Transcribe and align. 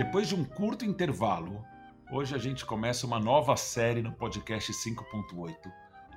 Depois 0.00 0.28
de 0.28 0.34
um 0.34 0.42
curto 0.42 0.82
intervalo, 0.82 1.62
hoje 2.10 2.34
a 2.34 2.38
gente 2.38 2.64
começa 2.64 3.06
uma 3.06 3.20
nova 3.20 3.54
série 3.54 4.00
no 4.00 4.10
podcast 4.10 4.72
5.8, 4.72 5.70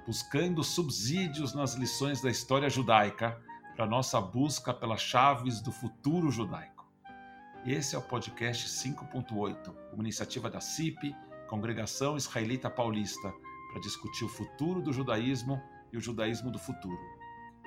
buscando 0.07 0.63
subsídios 0.63 1.53
nas 1.53 1.73
lições 1.73 2.21
da 2.21 2.29
história 2.31 2.69
judaica 2.69 3.37
para 3.75 3.85
nossa 3.85 4.21
busca 4.21 4.73
pelas 4.73 5.01
chaves 5.01 5.59
do 5.59 5.69
futuro 5.69 6.31
judaico. 6.31 6.89
Esse 7.65 7.93
é 7.93 7.99
o 7.99 8.01
podcast 8.01 8.69
5.8, 8.69 9.75
uma 9.91 10.03
iniciativa 10.03 10.49
da 10.49 10.61
CIP, 10.61 11.13
Congregação 11.49 12.15
Israelita 12.15 12.69
Paulista, 12.69 13.33
para 13.69 13.81
discutir 13.81 14.23
o 14.23 14.29
futuro 14.29 14.81
do 14.81 14.93
judaísmo 14.93 15.61
e 15.91 15.97
o 15.97 16.01
judaísmo 16.01 16.49
do 16.49 16.57
futuro. 16.57 17.01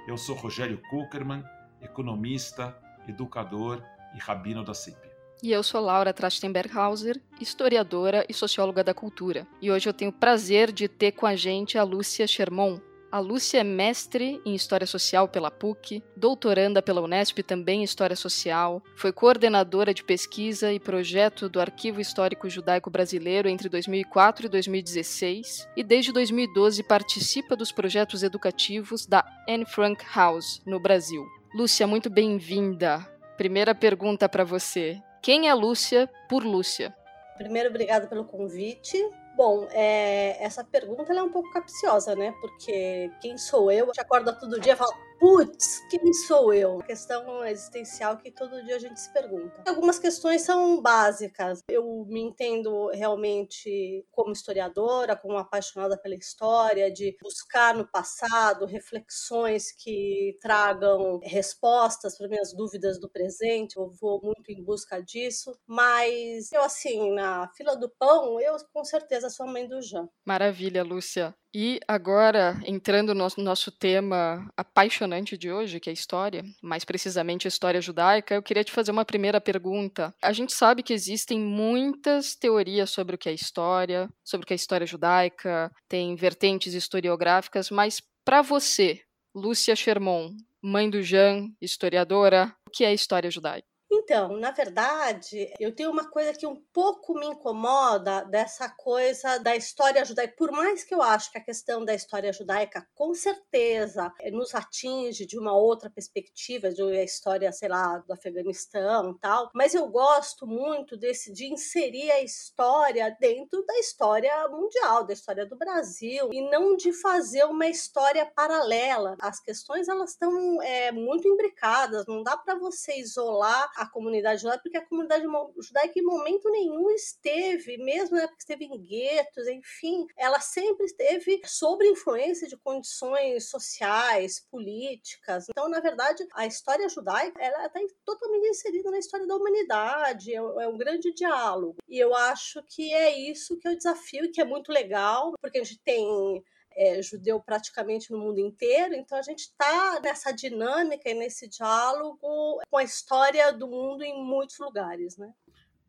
Eu 0.08 0.16
sou 0.16 0.34
Rogério 0.34 0.80
Kuckerman, 0.88 1.44
economista, 1.82 2.74
educador 3.06 3.84
e 4.14 4.18
rabino 4.18 4.64
da 4.64 4.72
CIP. 4.72 5.05
E 5.42 5.52
eu 5.52 5.62
sou 5.62 5.82
Laura 5.82 6.14
Trachtenberghauser, 6.14 7.20
historiadora 7.40 8.24
e 8.28 8.32
socióloga 8.32 8.82
da 8.82 8.94
cultura. 8.94 9.46
E 9.60 9.70
hoje 9.70 9.88
eu 9.88 9.92
tenho 9.92 10.10
o 10.10 10.14
prazer 10.14 10.72
de 10.72 10.88
ter 10.88 11.12
com 11.12 11.26
a 11.26 11.36
gente 11.36 11.76
a 11.76 11.82
Lúcia 11.82 12.26
Sherman. 12.26 12.80
A 13.12 13.20
Lúcia 13.20 13.60
é 13.60 13.64
mestre 13.64 14.40
em 14.44 14.54
História 14.54 14.86
Social 14.86 15.28
pela 15.28 15.50
PUC, 15.50 16.02
doutoranda 16.16 16.82
pela 16.82 17.00
Unesp 17.00 17.38
também 17.38 17.80
em 17.80 17.84
História 17.84 18.16
Social, 18.16 18.82
foi 18.96 19.12
coordenadora 19.12 19.94
de 19.94 20.02
pesquisa 20.02 20.72
e 20.72 20.80
projeto 20.80 21.48
do 21.48 21.60
Arquivo 21.60 22.00
Histórico 22.00 22.48
Judaico 22.50 22.90
Brasileiro 22.90 23.48
entre 23.48 23.68
2004 23.68 24.46
e 24.46 24.48
2016 24.48 25.68
e 25.76 25.84
desde 25.84 26.12
2012 26.12 26.82
participa 26.82 27.54
dos 27.54 27.70
projetos 27.70 28.22
educativos 28.22 29.06
da 29.06 29.24
Anne 29.48 29.64
Frank 29.64 30.04
House 30.14 30.60
no 30.66 30.80
Brasil. 30.80 31.24
Lúcia, 31.54 31.86
muito 31.86 32.10
bem-vinda. 32.10 33.06
Primeira 33.36 33.74
pergunta 33.74 34.28
para 34.28 34.44
você. 34.44 35.00
Quem 35.22 35.48
é 35.48 35.54
Lúcia 35.54 36.08
por 36.28 36.44
Lúcia? 36.44 36.94
Primeiro, 37.36 37.68
obrigada 37.68 38.06
pelo 38.06 38.24
convite. 38.24 38.98
Bom, 39.36 39.68
é, 39.70 40.42
essa 40.42 40.64
pergunta 40.64 41.12
é 41.12 41.22
um 41.22 41.30
pouco 41.30 41.50
capciosa, 41.52 42.14
né? 42.16 42.32
Porque 42.40 43.10
quem 43.20 43.36
sou 43.36 43.70
eu? 43.70 43.86
Gente 43.86 44.00
acorda 44.00 44.32
todo 44.32 44.58
dia 44.58 44.72
e 44.72 44.76
fala, 44.76 44.92
putz, 45.18 45.82
quem 45.90 46.12
sou 46.12 46.52
eu? 46.52 46.74
Uma 46.74 46.84
questão 46.84 47.44
existencial 47.44 48.16
que 48.16 48.30
todo 48.30 48.64
dia 48.64 48.76
a 48.76 48.78
gente 48.78 48.98
se 49.00 49.12
pergunta. 49.12 49.62
Algumas 49.66 49.98
questões 49.98 50.42
são 50.42 50.80
básicas. 50.80 51.62
Eu 51.68 52.04
me 52.08 52.20
entendo 52.20 52.88
realmente 52.88 54.06
como 54.10 54.32
historiadora, 54.32 55.16
como 55.16 55.36
apaixonada 55.36 55.96
pela 55.96 56.14
história, 56.14 56.90
de 56.90 57.16
buscar 57.22 57.74
no 57.74 57.86
passado 57.86 58.66
reflexões 58.66 59.72
que 59.72 60.36
tragam 60.40 61.20
respostas 61.22 62.16
para 62.16 62.28
minhas 62.28 62.52
dúvidas 62.52 63.00
do 63.00 63.08
presente. 63.08 63.76
Eu 63.76 63.90
vou 63.90 64.20
muito 64.22 64.50
em 64.50 64.62
busca 64.62 65.00
disso. 65.00 65.56
Mas 65.66 66.52
eu, 66.52 66.62
assim, 66.62 67.12
na 67.12 67.48
fila 67.56 67.76
do 67.76 67.88
pão, 67.88 68.40
eu 68.40 68.56
com 68.72 68.84
certeza 68.84 69.30
sou 69.30 69.46
a 69.46 69.52
mãe 69.52 69.66
do 69.66 69.80
Jean. 69.80 70.08
Maravilha, 70.24 70.82
Lúcia. 70.82 71.34
E 71.58 71.80
agora, 71.88 72.60
entrando 72.66 73.14
no 73.14 73.26
nosso 73.38 73.70
tema 73.70 74.46
apaixonante 74.54 75.38
de 75.38 75.50
hoje, 75.50 75.80
que 75.80 75.88
é 75.88 75.92
história, 75.94 76.44
mais 76.62 76.84
precisamente 76.84 77.46
a 77.46 77.48
história 77.48 77.80
judaica, 77.80 78.34
eu 78.34 78.42
queria 78.42 78.62
te 78.62 78.70
fazer 78.70 78.90
uma 78.90 79.06
primeira 79.06 79.40
pergunta. 79.40 80.14
A 80.22 80.34
gente 80.34 80.52
sabe 80.52 80.82
que 80.82 80.92
existem 80.92 81.40
muitas 81.40 82.34
teorias 82.34 82.90
sobre 82.90 83.14
o 83.14 83.18
que 83.18 83.30
é 83.30 83.32
história, 83.32 84.06
sobre 84.22 84.44
o 84.44 84.46
que 84.46 84.52
é 84.52 84.54
história 84.54 84.86
judaica, 84.86 85.72
tem 85.88 86.14
vertentes 86.14 86.74
historiográficas, 86.74 87.70
mas 87.70 88.02
para 88.22 88.42
você, 88.42 89.00
Lúcia 89.34 89.74
Sherman, 89.74 90.36
mãe 90.62 90.90
do 90.90 91.00
Jean, 91.00 91.48
historiadora, 91.58 92.54
o 92.68 92.70
que 92.70 92.84
é 92.84 92.92
história 92.92 93.30
judaica? 93.30 93.75
Então, 93.90 94.36
na 94.36 94.50
verdade, 94.50 95.52
eu 95.60 95.74
tenho 95.74 95.90
uma 95.90 96.10
coisa 96.10 96.32
que 96.32 96.46
um 96.46 96.56
pouco 96.72 97.14
me 97.14 97.26
incomoda 97.26 98.24
dessa 98.24 98.68
coisa 98.68 99.38
da 99.38 99.54
história 99.54 100.04
judaica. 100.04 100.34
Por 100.36 100.50
mais 100.50 100.82
que 100.82 100.94
eu 100.94 101.00
acho 101.00 101.30
que 101.30 101.38
a 101.38 101.44
questão 101.44 101.84
da 101.84 101.94
história 101.94 102.32
judaica, 102.32 102.86
com 102.94 103.14
certeza, 103.14 104.12
eh, 104.20 104.30
nos 104.30 104.54
atinge 104.54 105.24
de 105.24 105.38
uma 105.38 105.56
outra 105.56 105.88
perspectiva, 105.88 106.70
de 106.70 106.82
uma 106.82 107.02
história, 107.02 107.50
sei 107.52 107.68
lá, 107.68 107.98
do 107.98 108.12
Afeganistão 108.12 109.12
e 109.12 109.18
tal, 109.20 109.50
mas 109.54 109.74
eu 109.74 109.86
gosto 109.88 110.46
muito 110.46 110.96
desse 110.96 111.32
de 111.32 111.46
inserir 111.46 112.10
a 112.10 112.22
história 112.22 113.16
dentro 113.20 113.64
da 113.64 113.78
história 113.78 114.48
mundial, 114.48 115.04
da 115.04 115.12
história 115.12 115.46
do 115.46 115.56
Brasil, 115.56 116.30
e 116.32 116.40
não 116.50 116.76
de 116.76 116.92
fazer 116.92 117.44
uma 117.44 117.66
história 117.68 118.26
paralela. 118.26 119.16
As 119.20 119.38
questões, 119.38 119.88
elas 119.88 120.10
estão 120.10 120.60
é, 120.62 120.90
muito 120.90 121.28
imbricadas, 121.28 122.04
não 122.06 122.22
dá 122.22 122.36
para 122.36 122.56
você 122.56 122.98
isolar 122.98 123.70
a 123.76 123.86
comunidade 123.88 124.42
judaica, 124.42 124.62
porque 124.62 124.76
a 124.76 124.86
comunidade 124.86 125.24
judaica 125.58 125.98
em 125.98 126.02
momento 126.02 126.50
nenhum 126.50 126.90
esteve, 126.90 127.76
mesmo 127.78 128.16
na 128.16 128.28
que 128.28 128.34
esteve 128.38 128.64
em 128.64 128.80
guetos, 128.80 129.46
enfim, 129.48 130.06
ela 130.16 130.40
sempre 130.40 130.86
esteve 130.86 131.40
sob 131.44 131.86
influência 131.86 132.48
de 132.48 132.56
condições 132.56 133.48
sociais, 133.48 134.40
políticas. 134.50 135.46
Então, 135.50 135.68
na 135.68 135.80
verdade, 135.80 136.26
a 136.34 136.46
história 136.46 136.88
judaica 136.88 137.40
ela 137.42 137.66
está 137.66 137.80
totalmente 138.04 138.48
inserida 138.48 138.90
na 138.90 138.98
história 138.98 139.26
da 139.26 139.36
humanidade, 139.36 140.32
é, 140.32 140.36
é 140.36 140.68
um 140.68 140.76
grande 140.76 141.12
diálogo. 141.12 141.76
E 141.88 141.98
eu 141.98 142.14
acho 142.14 142.62
que 142.68 142.92
é 142.92 143.16
isso 143.18 143.58
que 143.58 143.68
é 143.68 143.72
o 143.72 143.76
desafio 143.76 144.30
que 144.32 144.40
é 144.40 144.44
muito 144.44 144.72
legal, 144.72 145.32
porque 145.40 145.58
a 145.58 145.64
gente 145.64 145.80
tem 145.84 146.42
é, 146.76 147.00
judeu 147.00 147.40
praticamente 147.40 148.12
no 148.12 148.18
mundo 148.18 148.38
inteiro, 148.38 148.94
então 148.94 149.16
a 149.16 149.22
gente 149.22 149.40
está 149.40 149.98
nessa 150.00 150.30
dinâmica 150.30 151.08
e 151.08 151.14
nesse 151.14 151.48
diálogo 151.48 152.60
com 152.70 152.76
a 152.76 152.84
história 152.84 153.50
do 153.52 153.66
mundo 153.66 154.02
em 154.02 154.22
muitos 154.22 154.58
lugares, 154.58 155.16
né? 155.16 155.32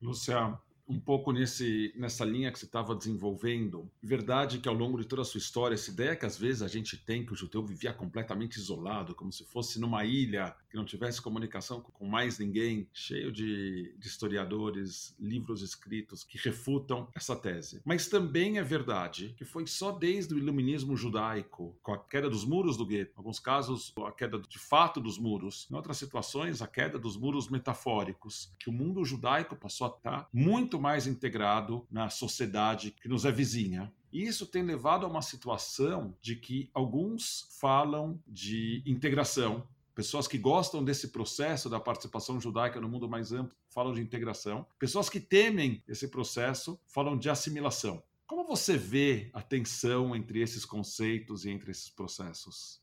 Lúcia, 0.01 0.57
um 0.87 0.99
pouco 0.99 1.31
nesse, 1.31 1.93
nessa 1.95 2.23
linha 2.23 2.51
que 2.51 2.57
você 2.57 2.65
estava 2.65 2.95
desenvolvendo. 2.95 3.89
Verdade 4.01 4.59
que 4.59 4.69
ao 4.69 4.75
longo 4.75 4.97
de 4.97 5.05
toda 5.05 5.21
a 5.21 5.25
sua 5.25 5.39
história, 5.39 5.75
essa 5.75 5.91
ideia 5.91 6.15
que 6.15 6.25
às 6.25 6.37
vezes 6.37 6.61
a 6.61 6.67
gente 6.67 6.97
tem 6.97 7.25
que 7.25 7.33
o 7.33 7.35
judeu 7.35 7.63
vivia 7.63 7.93
completamente 7.93 8.57
isolado, 8.57 9.13
como 9.13 9.31
se 9.31 9.43
fosse 9.45 9.79
numa 9.79 10.05
ilha 10.05 10.55
que 10.69 10.77
não 10.77 10.85
tivesse 10.85 11.21
comunicação 11.21 11.81
com 11.81 12.05
mais 12.05 12.39
ninguém, 12.39 12.87
cheio 12.93 13.31
de, 13.31 13.93
de 13.97 14.07
historiadores, 14.07 15.15
livros 15.19 15.61
escritos 15.61 16.23
que 16.23 16.37
refutam 16.37 17.09
essa 17.13 17.35
tese. 17.35 17.81
Mas 17.83 18.07
também 18.07 18.57
é 18.57 18.63
verdade 18.63 19.33
que 19.37 19.45
foi 19.45 19.67
só 19.67 19.91
desde 19.91 20.33
o 20.33 20.37
iluminismo 20.37 20.95
judaico, 20.95 21.77
com 21.81 21.93
a 21.93 21.97
queda 21.97 22.29
dos 22.29 22.45
muros 22.45 22.77
do 22.77 22.85
gueto, 22.85 23.13
em 23.13 23.17
alguns 23.17 23.39
casos 23.39 23.93
a 24.05 24.11
queda 24.11 24.39
de 24.39 24.59
fato 24.59 25.01
dos 25.01 25.17
muros, 25.17 25.67
em 25.69 25.75
outras 25.75 25.97
situações 25.97 26.61
a 26.61 26.67
queda 26.67 26.97
dos 26.97 27.17
muros 27.17 27.49
metafóricos, 27.49 28.53
que 28.59 28.69
o 28.69 28.73
mundo 28.73 29.03
judaico 29.03 29.55
passou 29.55 29.87
a 29.87 29.89
estar 29.89 30.29
muito 30.31 30.76
muito 30.77 30.79
mais 30.79 31.07
integrado 31.07 31.85
na 31.89 32.09
sociedade 32.09 32.91
que 32.91 33.09
nos 33.09 33.25
é 33.25 33.31
vizinha. 33.31 33.91
E 34.13 34.23
isso 34.23 34.45
tem 34.45 34.61
levado 34.61 35.05
a 35.05 35.09
uma 35.09 35.21
situação 35.21 36.15
de 36.21 36.35
que 36.35 36.69
alguns 36.73 37.47
falam 37.59 38.21
de 38.27 38.83
integração, 38.85 39.67
pessoas 39.95 40.27
que 40.27 40.37
gostam 40.37 40.83
desse 40.83 41.07
processo 41.09 41.69
da 41.69 41.79
participação 41.79 42.39
judaica 42.39 42.79
no 42.79 42.87
mundo 42.87 43.09
mais 43.09 43.31
amplo 43.31 43.57
falam 43.69 43.93
de 43.93 44.01
integração, 44.01 44.65
pessoas 44.79 45.09
que 45.09 45.19
temem 45.19 45.83
esse 45.87 46.07
processo 46.07 46.79
falam 46.85 47.17
de 47.17 47.29
assimilação. 47.29 48.01
Como 48.27 48.45
você 48.45 48.77
vê 48.77 49.29
a 49.33 49.41
tensão 49.41 50.15
entre 50.15 50.41
esses 50.41 50.63
conceitos 50.63 51.45
e 51.45 51.49
entre 51.49 51.71
esses 51.71 51.89
processos? 51.89 52.81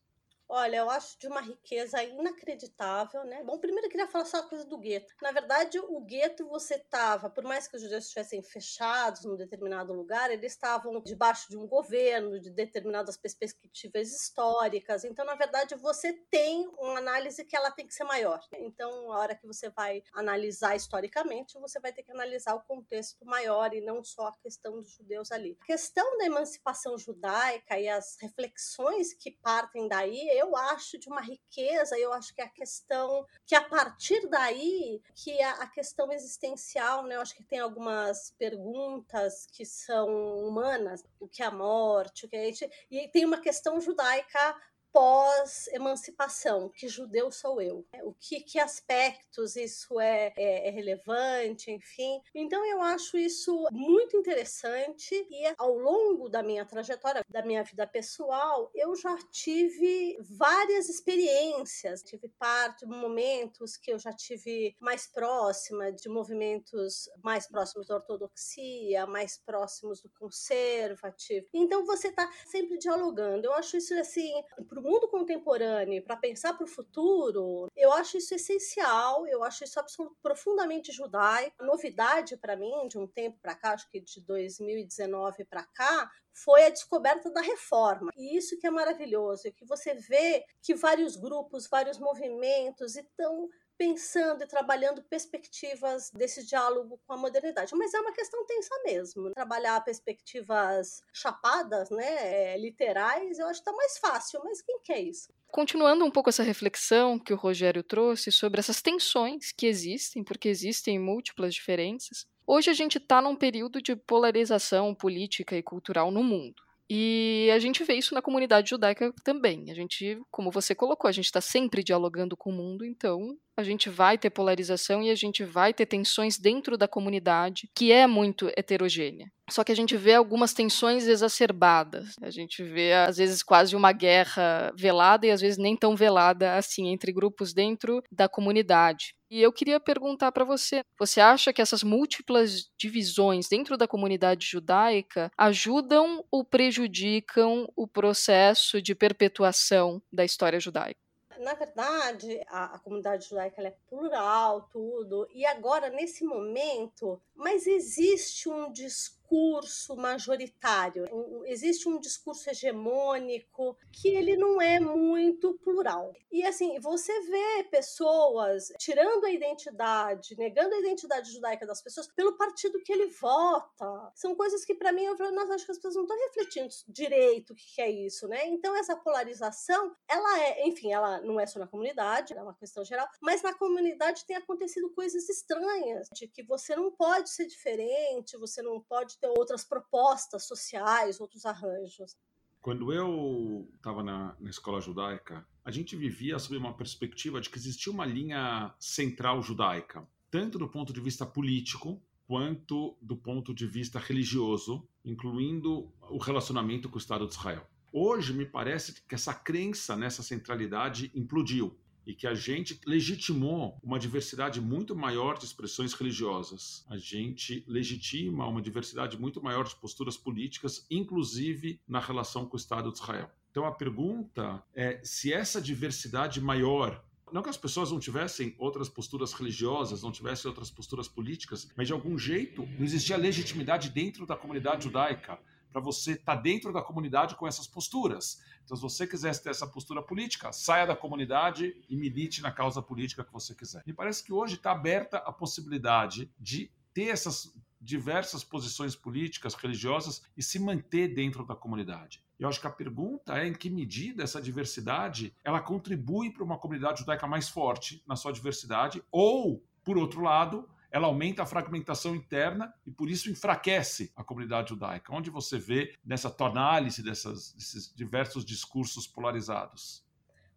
Olha, 0.56 0.76
eu 0.76 0.88
acho 0.88 1.18
de 1.18 1.26
uma 1.26 1.40
riqueza 1.40 2.00
inacreditável, 2.04 3.24
né? 3.24 3.42
Bom, 3.42 3.58
primeiro 3.58 3.88
eu 3.88 3.90
queria 3.90 4.06
falar 4.06 4.24
só 4.24 4.36
a 4.36 4.48
coisa 4.48 4.64
do 4.64 4.78
gueto. 4.78 5.12
Na 5.20 5.32
verdade, 5.32 5.80
o 5.80 6.00
gueto 6.00 6.46
você 6.46 6.76
estava, 6.76 7.28
por 7.28 7.42
mais 7.42 7.66
que 7.66 7.74
os 7.74 7.82
judeus 7.82 8.04
estivessem 8.04 8.40
fechados 8.40 9.24
num 9.24 9.34
determinado 9.34 9.92
lugar, 9.92 10.30
eles 10.30 10.52
estavam 10.52 11.00
debaixo 11.00 11.50
de 11.50 11.56
um 11.56 11.66
governo, 11.66 12.38
de 12.38 12.50
determinadas 12.50 13.16
perspectivas 13.16 14.12
históricas. 14.12 15.02
Então, 15.02 15.24
na 15.24 15.34
verdade, 15.34 15.74
você 15.74 16.12
tem 16.30 16.68
uma 16.78 16.98
análise 16.98 17.44
que 17.44 17.56
ela 17.56 17.72
tem 17.72 17.84
que 17.84 17.92
ser 17.92 18.04
maior. 18.04 18.38
Então, 18.52 19.12
a 19.12 19.18
hora 19.18 19.34
que 19.34 19.48
você 19.48 19.70
vai 19.70 20.04
analisar 20.12 20.76
historicamente, 20.76 21.58
você 21.58 21.80
vai 21.80 21.92
ter 21.92 22.04
que 22.04 22.12
analisar 22.12 22.54
o 22.54 22.62
contexto 22.62 23.26
maior 23.26 23.74
e 23.74 23.80
não 23.80 24.04
só 24.04 24.28
a 24.28 24.36
questão 24.36 24.80
dos 24.80 24.92
judeus 24.92 25.32
ali. 25.32 25.58
A 25.62 25.66
questão 25.66 26.16
da 26.16 26.26
emancipação 26.26 26.96
judaica 26.96 27.76
e 27.76 27.88
as 27.88 28.16
reflexões 28.20 29.12
que 29.12 29.32
partem 29.32 29.88
daí, 29.88 30.28
eu 30.38 30.43
eu 30.44 30.56
acho 30.56 30.98
de 30.98 31.08
uma 31.08 31.20
riqueza, 31.20 31.98
eu 31.98 32.12
acho 32.12 32.34
que 32.34 32.40
é 32.40 32.44
a 32.44 32.48
questão 32.48 33.26
que 33.46 33.54
a 33.54 33.62
partir 33.62 34.28
daí 34.28 35.00
que 35.14 35.40
a, 35.42 35.52
a 35.62 35.66
questão 35.66 36.12
existencial, 36.12 37.04
né? 37.04 37.16
Eu 37.16 37.20
acho 37.20 37.34
que 37.34 37.44
tem 37.44 37.58
algumas 37.58 38.30
perguntas 38.38 39.46
que 39.52 39.64
são 39.64 40.08
humanas, 40.38 41.02
o 41.18 41.26
que 41.26 41.42
é 41.42 41.46
a 41.46 41.50
morte, 41.50 42.26
o 42.26 42.28
que 42.28 42.36
é 42.36 42.44
e 42.90 43.08
tem 43.08 43.24
uma 43.24 43.40
questão 43.40 43.80
judaica 43.80 44.56
pós-emancipação, 44.94 46.68
que 46.68 46.86
judeu 46.86 47.28
sou 47.32 47.60
eu. 47.60 47.84
O 48.04 48.14
que, 48.14 48.38
que 48.40 48.60
aspectos 48.60 49.56
isso 49.56 49.98
é, 49.98 50.32
é, 50.36 50.68
é, 50.68 50.70
relevante, 50.70 51.72
enfim. 51.72 52.20
Então 52.32 52.64
eu 52.64 52.80
acho 52.80 53.18
isso 53.18 53.66
muito 53.72 54.16
interessante 54.16 55.12
e 55.28 55.52
ao 55.58 55.76
longo 55.76 56.28
da 56.28 56.44
minha 56.44 56.64
trajetória, 56.64 57.24
da 57.28 57.44
minha 57.44 57.64
vida 57.64 57.84
pessoal, 57.88 58.70
eu 58.72 58.94
já 58.94 59.18
tive 59.32 60.16
várias 60.20 60.88
experiências. 60.88 62.04
Tive 62.04 62.28
parte, 62.38 62.86
momentos 62.86 63.76
que 63.76 63.92
eu 63.92 63.98
já 63.98 64.12
tive 64.12 64.76
mais 64.78 65.08
próxima 65.08 65.90
de 65.90 66.08
movimentos 66.08 67.08
mais 67.20 67.48
próximos 67.48 67.88
da 67.88 67.96
ortodoxia, 67.96 69.06
mais 69.06 69.38
próximos 69.38 70.00
do 70.00 70.08
conservativo. 70.10 71.48
Então 71.52 71.84
você 71.84 72.08
está 72.08 72.30
sempre 72.46 72.78
dialogando. 72.78 73.48
Eu 73.48 73.54
acho 73.54 73.76
isso 73.76 73.92
assim, 73.94 74.30
para 74.68 74.83
mundo 74.84 75.08
contemporâneo, 75.08 76.04
para 76.04 76.16
pensar 76.16 76.54
para 76.54 76.64
o 76.64 76.68
futuro, 76.68 77.68
eu 77.74 77.92
acho 77.92 78.18
isso 78.18 78.34
essencial, 78.34 79.26
eu 79.26 79.42
acho 79.42 79.64
isso 79.64 79.80
absolutamente 79.80 80.14
profundamente 80.22 80.92
judaico. 80.92 81.62
A 81.62 81.64
novidade 81.64 82.36
para 82.36 82.56
mim, 82.56 82.88
de 82.88 82.98
um 82.98 83.06
tempo 83.06 83.38
para 83.40 83.54
cá, 83.54 83.72
acho 83.72 83.88
que 83.90 84.00
de 84.00 84.20
2019 84.20 85.44
para 85.44 85.64
cá, 85.64 86.10
foi 86.32 86.64
a 86.64 86.70
descoberta 86.70 87.30
da 87.30 87.40
reforma. 87.40 88.10
E 88.16 88.36
isso 88.36 88.58
que 88.58 88.66
é 88.66 88.70
maravilhoso, 88.70 89.46
é 89.46 89.52
que 89.52 89.64
você 89.64 89.94
vê 89.94 90.44
que 90.60 90.74
vários 90.74 91.16
grupos, 91.16 91.68
vários 91.68 91.98
movimentos 91.98 92.96
estão 92.96 93.48
pensando 93.76 94.42
e 94.42 94.46
trabalhando 94.46 95.02
perspectivas 95.02 96.10
desse 96.12 96.46
diálogo 96.46 97.00
com 97.06 97.12
a 97.12 97.16
modernidade. 97.16 97.74
Mas 97.74 97.92
é 97.94 98.00
uma 98.00 98.12
questão 98.12 98.44
tensa 98.46 98.74
mesmo. 98.84 99.32
Trabalhar 99.32 99.80
perspectivas 99.82 101.02
chapadas, 101.12 101.90
né, 101.90 102.56
literais, 102.56 103.38
eu 103.38 103.46
acho 103.46 103.62
que 103.62 103.68
está 103.68 103.76
mais 103.76 103.98
fácil, 103.98 104.40
mas 104.44 104.62
quem 104.62 104.78
quer 104.82 105.00
isso? 105.00 105.32
Continuando 105.48 106.04
um 106.04 106.10
pouco 106.10 106.30
essa 106.30 106.42
reflexão 106.42 107.18
que 107.18 107.32
o 107.32 107.36
Rogério 107.36 107.82
trouxe 107.82 108.32
sobre 108.32 108.60
essas 108.60 108.82
tensões 108.82 109.52
que 109.52 109.66
existem, 109.66 110.24
porque 110.24 110.48
existem 110.48 110.98
múltiplas 110.98 111.54
diferenças, 111.54 112.26
hoje 112.46 112.70
a 112.70 112.74
gente 112.74 112.98
está 112.98 113.22
num 113.22 113.36
período 113.36 113.80
de 113.80 113.94
polarização 113.94 114.94
política 114.94 115.56
e 115.56 115.62
cultural 115.62 116.10
no 116.10 116.22
mundo. 116.22 116.62
E 116.88 117.48
a 117.54 117.58
gente 117.58 117.82
vê 117.82 117.94
isso 117.94 118.14
na 118.14 118.20
comunidade 118.20 118.70
judaica 118.70 119.12
também. 119.24 119.70
A 119.70 119.74
gente, 119.74 120.20
como 120.30 120.50
você 120.50 120.74
colocou, 120.74 121.08
a 121.08 121.12
gente 121.12 121.24
está 121.24 121.40
sempre 121.40 121.82
dialogando 121.82 122.36
com 122.36 122.50
o 122.50 122.52
mundo, 122.52 122.84
então 122.84 123.38
a 123.56 123.62
gente 123.62 123.88
vai 123.88 124.18
ter 124.18 124.30
polarização 124.30 125.02
e 125.02 125.10
a 125.10 125.14
gente 125.14 125.44
vai 125.44 125.72
ter 125.72 125.86
tensões 125.86 126.38
dentro 126.38 126.76
da 126.76 126.88
comunidade, 126.88 127.68
que 127.74 127.92
é 127.92 128.06
muito 128.06 128.50
heterogênea. 128.56 129.30
Só 129.50 129.62
que 129.62 129.70
a 129.70 129.76
gente 129.76 129.96
vê 129.96 130.14
algumas 130.14 130.54
tensões 130.54 131.06
exacerbadas. 131.06 132.14
A 132.22 132.30
gente 132.30 132.62
vê, 132.62 132.94
às 132.94 133.18
vezes, 133.18 133.42
quase 133.42 133.76
uma 133.76 133.92
guerra 133.92 134.72
velada 134.76 135.26
e 135.26 135.30
às 135.30 135.40
vezes 135.40 135.58
nem 135.58 135.76
tão 135.76 135.94
velada 135.94 136.56
assim 136.56 136.88
entre 136.88 137.12
grupos 137.12 137.52
dentro 137.52 138.02
da 138.10 138.26
comunidade. 138.26 139.14
E 139.30 139.42
eu 139.42 139.52
queria 139.52 139.78
perguntar 139.78 140.32
para 140.32 140.44
você: 140.44 140.80
você 140.98 141.20
acha 141.20 141.52
que 141.52 141.60
essas 141.60 141.82
múltiplas 141.82 142.70
divisões 142.78 143.48
dentro 143.48 143.76
da 143.76 143.86
comunidade 143.86 144.46
judaica 144.46 145.30
ajudam 145.36 146.24
ou 146.30 146.44
prejudicam 146.44 147.66
o 147.76 147.86
processo 147.86 148.80
de 148.80 148.94
perpetuação 148.94 150.00
da 150.12 150.24
história 150.24 150.58
judaica? 150.58 151.03
Na 151.38 151.54
verdade, 151.54 152.40
a, 152.48 152.76
a 152.76 152.78
comunidade 152.78 153.28
judaica 153.28 153.62
é 153.62 153.76
plural, 153.88 154.68
tudo, 154.72 155.26
e 155.32 155.44
agora, 155.46 155.90
nesse 155.90 156.24
momento, 156.24 157.20
mas 157.34 157.66
existe 157.66 158.48
um 158.48 158.72
discurso 158.72 159.23
discurso 159.24 159.96
majoritário, 159.96 161.08
existe 161.46 161.88
um 161.88 161.98
discurso 161.98 162.48
hegemônico 162.50 163.76
que 163.90 164.08
ele 164.08 164.36
não 164.36 164.60
é 164.60 164.78
muito 164.78 165.54
plural. 165.58 166.12
E 166.30 166.44
assim, 166.44 166.78
você 166.78 167.12
vê 167.22 167.64
pessoas 167.70 168.72
tirando 168.78 169.24
a 169.24 169.30
identidade, 169.30 170.36
negando 170.36 170.74
a 170.74 170.78
identidade 170.78 171.32
judaica 171.32 171.66
das 171.66 171.82
pessoas 171.82 172.06
pelo 172.08 172.36
partido 172.36 172.80
que 172.82 172.92
ele 172.92 173.06
vota. 173.06 174.12
São 174.14 174.34
coisas 174.34 174.64
que 174.64 174.74
para 174.74 174.92
mim 174.92 175.04
eu 175.04 175.14
acho 175.52 175.64
que 175.64 175.72
as 175.72 175.78
pessoas 175.78 175.94
não 175.94 176.02
estão 176.02 176.18
refletindo 176.18 176.74
direito 176.88 177.52
o 177.52 177.56
que 177.56 177.80
é 177.80 177.90
isso, 177.90 178.28
né? 178.28 178.46
Então 178.46 178.76
essa 178.76 178.96
polarização, 178.96 179.94
ela 180.08 180.40
é, 180.40 180.66
enfim, 180.66 180.92
ela 180.92 181.20
não 181.22 181.40
é 181.40 181.46
só 181.46 181.58
na 181.58 181.66
comunidade, 181.66 182.34
é 182.34 182.42
uma 182.42 182.54
questão 182.54 182.84
geral, 182.84 183.08
mas 183.20 183.42
na 183.42 183.54
comunidade 183.54 184.24
tem 184.26 184.36
acontecido 184.36 184.90
coisas 184.90 185.28
estranhas, 185.28 186.08
de 186.12 186.28
que 186.28 186.42
você 186.42 186.76
não 186.76 186.90
pode 186.90 187.30
ser 187.30 187.46
diferente, 187.46 188.36
você 188.36 188.62
não 188.62 188.80
pode 188.80 189.13
ter 189.18 189.28
outras 189.28 189.64
propostas 189.64 190.44
sociais, 190.46 191.20
outros 191.20 191.44
arranjos. 191.44 192.16
Quando 192.60 192.92
eu 192.92 193.68
estava 193.76 194.02
na, 194.02 194.34
na 194.40 194.48
escola 194.48 194.80
judaica, 194.80 195.46
a 195.64 195.70
gente 195.70 195.94
vivia 195.96 196.38
sob 196.38 196.56
uma 196.56 196.74
perspectiva 196.74 197.40
de 197.40 197.50
que 197.50 197.58
existia 197.58 197.92
uma 197.92 198.06
linha 198.06 198.74
central 198.78 199.42
judaica, 199.42 200.06
tanto 200.30 200.58
do 200.58 200.68
ponto 200.68 200.92
de 200.92 201.00
vista 201.00 201.26
político 201.26 202.02
quanto 202.26 202.96
do 203.02 203.16
ponto 203.16 203.54
de 203.54 203.66
vista 203.66 203.98
religioso, 203.98 204.88
incluindo 205.04 205.92
o 206.00 206.18
relacionamento 206.18 206.88
com 206.88 206.96
o 206.96 206.98
Estado 206.98 207.26
de 207.26 207.34
Israel. 207.34 207.66
Hoje, 207.92 208.32
me 208.32 208.46
parece 208.46 209.02
que 209.06 209.14
essa 209.14 209.32
crença 209.32 209.94
nessa 209.94 210.22
centralidade 210.22 211.12
implodiu 211.14 211.78
e 212.06 212.14
que 212.14 212.26
a 212.26 212.34
gente 212.34 212.80
legitimou 212.86 213.78
uma 213.82 213.98
diversidade 213.98 214.60
muito 214.60 214.94
maior 214.94 215.38
de 215.38 215.44
expressões 215.44 215.92
religiosas. 215.92 216.84
A 216.88 216.96
gente 216.96 217.64
legitima 217.66 218.46
uma 218.46 218.62
diversidade 218.62 219.18
muito 219.18 219.42
maior 219.42 219.64
de 219.64 219.76
posturas 219.76 220.16
políticas, 220.16 220.86
inclusive 220.90 221.80
na 221.86 222.00
relação 222.00 222.46
com 222.46 222.54
o 222.54 222.60
Estado 222.60 222.90
de 222.90 222.98
Israel. 222.98 223.30
Então 223.50 223.64
a 223.64 223.72
pergunta 223.72 224.62
é 224.74 225.00
se 225.04 225.32
essa 225.32 225.60
diversidade 225.60 226.40
maior 226.40 227.02
não 227.32 227.42
que 227.42 227.48
as 227.48 227.56
pessoas 227.56 227.90
não 227.90 227.98
tivessem 227.98 228.54
outras 228.58 228.88
posturas 228.88 229.32
religiosas, 229.32 230.04
não 230.04 230.12
tivessem 230.12 230.48
outras 230.48 230.70
posturas 230.70 231.08
políticas, 231.08 231.68
mas 231.76 231.88
de 231.88 231.92
algum 231.92 232.16
jeito 232.16 232.64
não 232.78 232.84
existia 232.84 233.16
legitimidade 233.16 233.90
dentro 233.90 234.24
da 234.24 234.36
comunidade 234.36 234.84
judaica 234.84 235.36
para 235.74 235.82
você 235.82 236.12
estar 236.12 236.36
tá 236.36 236.40
dentro 236.40 236.72
da 236.72 236.80
comunidade 236.80 237.34
com 237.34 237.48
essas 237.48 237.66
posturas. 237.66 238.40
Então, 238.64 238.76
se 238.76 238.82
você 238.82 239.08
quisesse 239.08 239.42
ter 239.42 239.50
essa 239.50 239.66
postura 239.66 240.00
política, 240.00 240.52
saia 240.52 240.86
da 240.86 240.94
comunidade 240.94 241.74
e 241.90 241.96
milite 241.96 242.40
na 242.40 242.52
causa 242.52 242.80
política 242.80 243.24
que 243.24 243.32
você 243.32 243.56
quiser. 243.56 243.82
Me 243.84 243.92
parece 243.92 244.22
que 244.22 244.32
hoje 244.32 244.54
está 244.54 244.70
aberta 244.70 245.16
a 245.16 245.32
possibilidade 245.32 246.30
de 246.38 246.70
ter 246.94 247.08
essas 247.08 247.52
diversas 247.80 248.44
posições 248.44 248.94
políticas, 248.94 249.54
religiosas 249.54 250.22
e 250.36 250.42
se 250.44 250.60
manter 250.60 251.08
dentro 251.08 251.44
da 251.44 251.56
comunidade. 251.56 252.22
Eu 252.38 252.48
acho 252.48 252.60
que 252.60 252.68
a 252.68 252.70
pergunta 252.70 253.36
é 253.36 253.48
em 253.48 253.52
que 253.52 253.68
medida 253.68 254.22
essa 254.22 254.40
diversidade 254.40 255.34
ela 255.42 255.60
contribui 255.60 256.30
para 256.32 256.44
uma 256.44 256.56
comunidade 256.56 257.00
judaica 257.00 257.26
mais 257.26 257.48
forte 257.48 258.00
na 258.06 258.14
sua 258.14 258.32
diversidade 258.32 259.02
ou, 259.10 259.60
por 259.82 259.98
outro 259.98 260.22
lado, 260.22 260.68
ela 260.94 261.08
aumenta 261.08 261.42
a 261.42 261.46
fragmentação 261.46 262.14
interna 262.14 262.72
e 262.86 262.90
por 262.92 263.10
isso 263.10 263.28
enfraquece 263.28 264.12
a 264.14 264.22
comunidade 264.22 264.68
judaica. 264.68 265.12
Onde 265.12 265.28
você 265.28 265.58
vê 265.58 265.98
nessa 266.04 266.30
tua 266.30 266.46
análise 266.46 267.02
dessas, 267.02 267.52
desses 267.54 267.92
diversos 267.92 268.44
discursos 268.44 269.04
polarizados? 269.04 270.06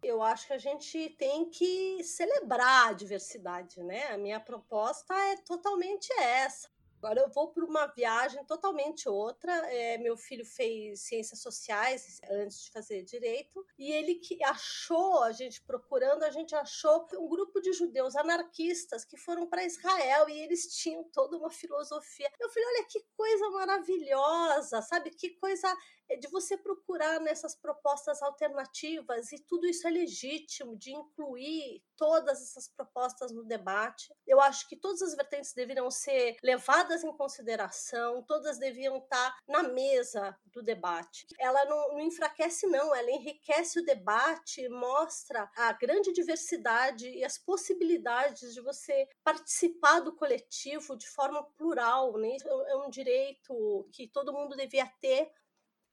Eu 0.00 0.22
acho 0.22 0.46
que 0.46 0.52
a 0.52 0.58
gente 0.58 1.08
tem 1.18 1.50
que 1.50 2.04
celebrar 2.04 2.90
a 2.90 2.92
diversidade, 2.92 3.82
né? 3.82 4.12
A 4.12 4.16
minha 4.16 4.38
proposta 4.38 5.12
é 5.12 5.38
totalmente 5.38 6.08
essa. 6.12 6.68
Agora 6.98 7.20
eu 7.20 7.30
vou 7.30 7.52
para 7.52 7.64
uma 7.64 7.86
viagem 7.86 8.44
totalmente 8.44 9.08
outra. 9.08 9.52
É, 9.72 9.98
meu 9.98 10.16
filho 10.16 10.44
fez 10.44 11.00
ciências 11.00 11.40
sociais 11.40 12.20
antes 12.28 12.60
de 12.62 12.70
fazer 12.70 13.02
direito 13.02 13.64
e 13.78 13.92
ele 13.92 14.16
que 14.16 14.42
achou, 14.42 15.22
a 15.22 15.30
gente 15.30 15.62
procurando, 15.62 16.24
a 16.24 16.30
gente 16.30 16.54
achou 16.56 17.06
um 17.14 17.28
grupo 17.28 17.60
de 17.60 17.72
judeus 17.72 18.16
anarquistas 18.16 19.04
que 19.04 19.16
foram 19.16 19.46
para 19.46 19.64
Israel 19.64 20.28
e 20.28 20.40
eles 20.40 20.74
tinham 20.76 21.04
toda 21.04 21.36
uma 21.36 21.50
filosofia. 21.50 22.28
Eu 22.40 22.48
falei, 22.48 22.68
olha 22.68 22.84
que 22.86 23.00
coisa 23.16 23.50
maravilhosa, 23.50 24.82
sabe? 24.82 25.10
Que 25.10 25.30
coisa 25.30 25.72
de 26.16 26.28
você 26.28 26.56
procurar 26.56 27.20
nessas 27.20 27.54
propostas 27.54 28.22
alternativas 28.22 29.32
e 29.32 29.38
tudo 29.38 29.66
isso 29.66 29.86
é 29.86 29.90
legítimo 29.90 30.76
de 30.76 30.92
incluir 30.92 31.82
todas 31.96 32.40
essas 32.40 32.68
propostas 32.68 33.32
no 33.32 33.44
debate. 33.44 34.14
Eu 34.26 34.40
acho 34.40 34.68
que 34.68 34.76
todas 34.76 35.02
as 35.02 35.14
vertentes 35.14 35.52
deveriam 35.52 35.90
ser 35.90 36.36
levadas 36.42 37.02
em 37.04 37.12
consideração, 37.12 38.22
todas 38.22 38.58
deviam 38.58 38.98
estar 38.98 39.36
na 39.46 39.64
mesa 39.64 40.36
do 40.46 40.62
debate. 40.62 41.26
Ela 41.38 41.64
não, 41.64 41.94
não 41.94 42.00
enfraquece, 42.00 42.66
não, 42.66 42.94
ela 42.94 43.10
enriquece 43.10 43.80
o 43.80 43.84
debate, 43.84 44.68
mostra 44.68 45.50
a 45.56 45.72
grande 45.72 46.12
diversidade 46.12 47.08
e 47.08 47.24
as 47.24 47.36
possibilidades 47.36 48.54
de 48.54 48.60
você 48.60 49.08
participar 49.24 50.00
do 50.00 50.14
coletivo 50.14 50.96
de 50.96 51.08
forma 51.08 51.42
plural. 51.56 52.16
Né? 52.16 52.36
É 52.68 52.76
um 52.76 52.90
direito 52.90 53.88
que 53.92 54.06
todo 54.06 54.32
mundo 54.32 54.56
devia 54.56 54.86
ter 55.00 55.30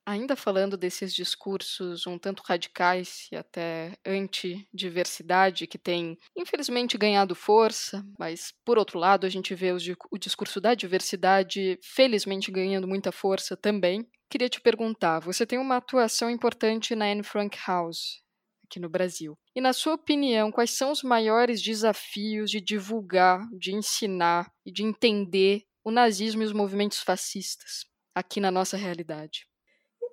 Ainda 0.08 0.36
falando 0.36 0.78
desses 0.78 1.14
discursos 1.16 2.06
um 2.06 2.18
tanto 2.20 2.44
radicais 2.46 3.28
e 3.32 3.36
até 3.36 3.98
anti-diversidade 4.06 5.66
que 5.66 5.80
têm, 5.80 6.16
infelizmente, 6.38 6.96
ganhado 6.98 7.34
força, 7.34 8.06
mas, 8.20 8.54
por 8.64 8.78
outro 8.78 9.00
lado, 9.00 9.26
a 9.26 9.30
gente 9.30 9.56
vê 9.56 9.72
o 9.72 10.18
discurso 10.20 10.62
da 10.62 10.76
diversidade, 10.76 11.80
felizmente, 11.82 12.52
ganhando 12.52 12.88
muita 12.88 13.12
força 13.12 13.58
também. 13.58 14.08
Queria 14.30 14.48
te 14.50 14.62
perguntar: 14.62 15.20
você 15.20 15.46
tem 15.46 15.58
uma 15.58 15.78
atuação 15.78 16.30
importante 16.30 16.96
na 16.96 17.06
Anne 17.06 17.24
Frank 17.24 17.58
House. 17.66 18.24
aqui 18.64 18.80
no 18.80 18.90
Brasil. 18.90 19.38
E, 19.56 19.62
na 19.62 19.74
sua 19.74 19.94
opinião, 19.94 20.52
quais 20.52 20.72
são 20.72 20.92
os 20.92 21.04
maiores 21.04 21.62
desafios 21.62 22.52
de 22.52 22.60
divulgar, 22.62 23.40
de 23.58 23.74
ensinar 23.74 24.52
e 24.66 24.72
de 24.72 24.84
entender 24.84 25.64
o 25.84 25.92
nazismo 25.92 26.42
e 26.44 26.46
os 26.46 26.54
movimentos 26.54 27.00
fascistas 27.00 27.86
aqui 28.14 28.40
na 28.40 28.52
nossa 28.52 28.78
realidade? 28.78 29.48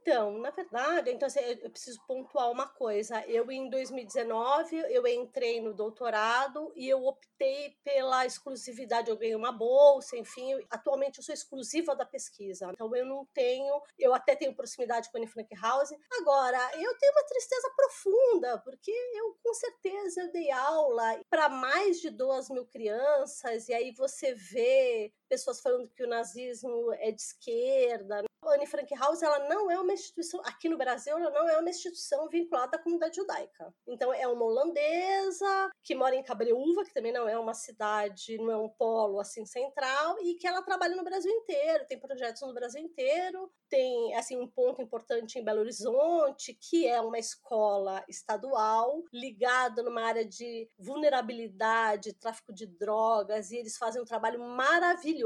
Então, 0.02 0.36
na 0.38 0.50
verdade, 0.50 1.12
então, 1.12 1.28
assim, 1.28 1.38
eu 1.38 1.70
preciso 1.70 2.04
pontuar 2.08 2.50
uma 2.50 2.66
coisa. 2.66 3.24
Eu, 3.28 3.48
em 3.52 3.70
2019, 3.70 4.76
eu 4.90 5.06
entrei 5.06 5.60
no 5.60 5.72
doutorado 5.72 6.72
e 6.74 6.88
eu 6.88 7.06
optei 7.06 7.76
pela 7.84 8.26
exclusividade. 8.26 9.08
Eu 9.08 9.16
ganhei 9.16 9.36
uma 9.36 9.52
bolsa, 9.52 10.16
enfim. 10.16 10.60
Atualmente, 10.68 11.18
eu 11.18 11.24
sou 11.24 11.32
exclusiva 11.32 11.94
da 11.94 12.04
pesquisa. 12.04 12.68
Então, 12.72 12.94
eu 12.96 13.06
não 13.06 13.24
tenho... 13.32 13.80
Eu 13.96 14.12
até 14.12 14.34
tenho 14.34 14.56
proximidade 14.56 15.08
com 15.08 15.18
a 15.18 15.20
Anne 15.20 15.28
Frank 15.28 15.54
House. 15.54 15.94
Agora, 16.20 16.58
eu 16.74 16.98
tenho 16.98 17.12
uma 17.12 17.26
tristeza 17.28 17.70
profunda, 17.76 18.58
porque 18.58 18.90
eu, 19.14 19.38
com 19.40 19.54
certeza, 19.54 20.22
eu 20.22 20.32
dei 20.32 20.50
aula 20.50 21.20
para 21.30 21.48
mais 21.48 22.00
de 22.00 22.10
duas 22.10 22.50
mil 22.50 22.66
crianças. 22.66 23.68
E 23.68 23.74
aí 23.74 23.92
você 23.92 24.34
vê 24.34 25.12
pessoas 25.32 25.60
falando 25.60 25.88
que 25.88 26.04
o 26.04 26.08
nazismo 26.08 26.92
é 26.92 27.10
de 27.10 27.22
esquerda. 27.22 28.22
A 28.44 28.54
Anne 28.54 28.66
Frank 28.66 28.92
House 28.96 29.22
ela 29.22 29.48
não 29.48 29.70
é 29.70 29.78
uma 29.78 29.94
instituição, 29.94 30.42
aqui 30.44 30.68
no 30.68 30.76
Brasil, 30.76 31.16
ela 31.16 31.30
não 31.30 31.48
é 31.48 31.56
uma 31.56 31.70
instituição 31.70 32.28
vinculada 32.28 32.76
à 32.76 32.78
comunidade 32.78 33.16
judaica. 33.16 33.72
Então, 33.86 34.12
é 34.12 34.28
uma 34.28 34.44
holandesa 34.44 35.70
que 35.82 35.94
mora 35.94 36.14
em 36.14 36.22
Cabreúva, 36.22 36.84
que 36.84 36.92
também 36.92 37.12
não 37.12 37.26
é 37.26 37.38
uma 37.38 37.54
cidade, 37.54 38.36
não 38.36 38.50
é 38.50 38.56
um 38.56 38.68
polo 38.68 39.20
assim 39.20 39.46
central, 39.46 40.18
e 40.20 40.34
que 40.34 40.46
ela 40.46 40.60
trabalha 40.60 40.96
no 40.96 41.04
Brasil 41.04 41.30
inteiro, 41.30 41.86
tem 41.88 41.98
projetos 41.98 42.42
no 42.42 42.52
Brasil 42.52 42.82
inteiro, 42.82 43.50
tem 43.70 44.14
assim 44.16 44.38
um 44.38 44.48
ponto 44.48 44.82
importante 44.82 45.38
em 45.38 45.44
Belo 45.44 45.60
Horizonte, 45.60 46.52
que 46.60 46.86
é 46.86 47.00
uma 47.00 47.18
escola 47.18 48.04
estadual 48.06 49.02
ligada 49.12 49.82
numa 49.82 50.02
área 50.02 50.26
de 50.26 50.68
vulnerabilidade, 50.78 52.12
tráfico 52.12 52.52
de 52.52 52.66
drogas, 52.66 53.50
e 53.50 53.56
eles 53.56 53.78
fazem 53.78 54.02
um 54.02 54.04
trabalho 54.04 54.40
maravilhoso 54.40 55.21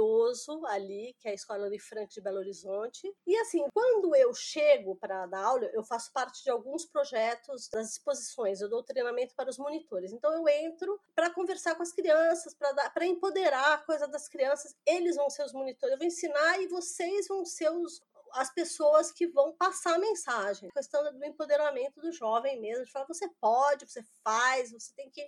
ali, 0.67 1.15
que 1.21 1.29
é 1.29 1.33
a 1.33 1.35
Escola 1.35 1.71
de 1.71 1.79
Frank 1.79 2.13
de 2.13 2.21
Belo 2.21 2.39
Horizonte. 2.39 3.13
E 3.27 3.37
assim, 3.39 3.65
quando 3.73 4.15
eu 4.15 4.33
chego 4.35 4.97
para 4.97 5.27
dar 5.27 5.45
aula, 5.45 5.71
eu 5.73 5.83
faço 5.83 6.13
parte 6.13 6.43
de 6.43 6.51
alguns 6.51 6.85
projetos 6.85 7.69
das 7.69 7.93
exposições, 7.93 8.61
eu 8.61 8.69
dou 8.69 8.83
treinamento 8.83 9.35
para 9.35 9.51
os 9.51 9.59
monitores. 9.59 10.13
Então 10.13 10.33
eu 10.33 10.49
entro 10.49 11.01
para 11.15 11.31
conversar 11.31 11.75
com 11.75 11.83
as 11.83 11.93
crianças, 11.93 12.55
para 12.55 13.07
empoderar 13.07 13.75
a 13.75 13.79
coisa 13.79 14.07
das 14.07 14.29
crianças. 14.29 14.75
Eles 14.87 15.17
vão 15.17 15.31
ser 15.31 15.45
os 15.45 15.53
monitores, 15.53 15.93
eu 15.93 15.99
vou 15.99 16.07
ensinar 16.07 16.61
e 16.61 16.69
vocês 16.69 17.29
vão 17.29 17.45
ser 17.45 17.71
os 17.71 18.01
as 18.33 18.53
pessoas 18.53 19.11
que 19.11 19.27
vão 19.27 19.53
passar 19.53 19.95
a 19.95 19.99
mensagem. 19.99 20.69
A 20.69 20.73
questão 20.73 21.03
do 21.13 21.25
empoderamento 21.25 22.01
do 22.01 22.13
jovem 22.13 22.61
mesmo, 22.61 22.85
de 22.85 22.93
falar, 22.93 23.07
você 23.07 23.29
pode, 23.41 23.89
você 23.89 24.03
faz, 24.23 24.73
você 24.73 24.93
tem 24.95 25.11
que 25.11 25.27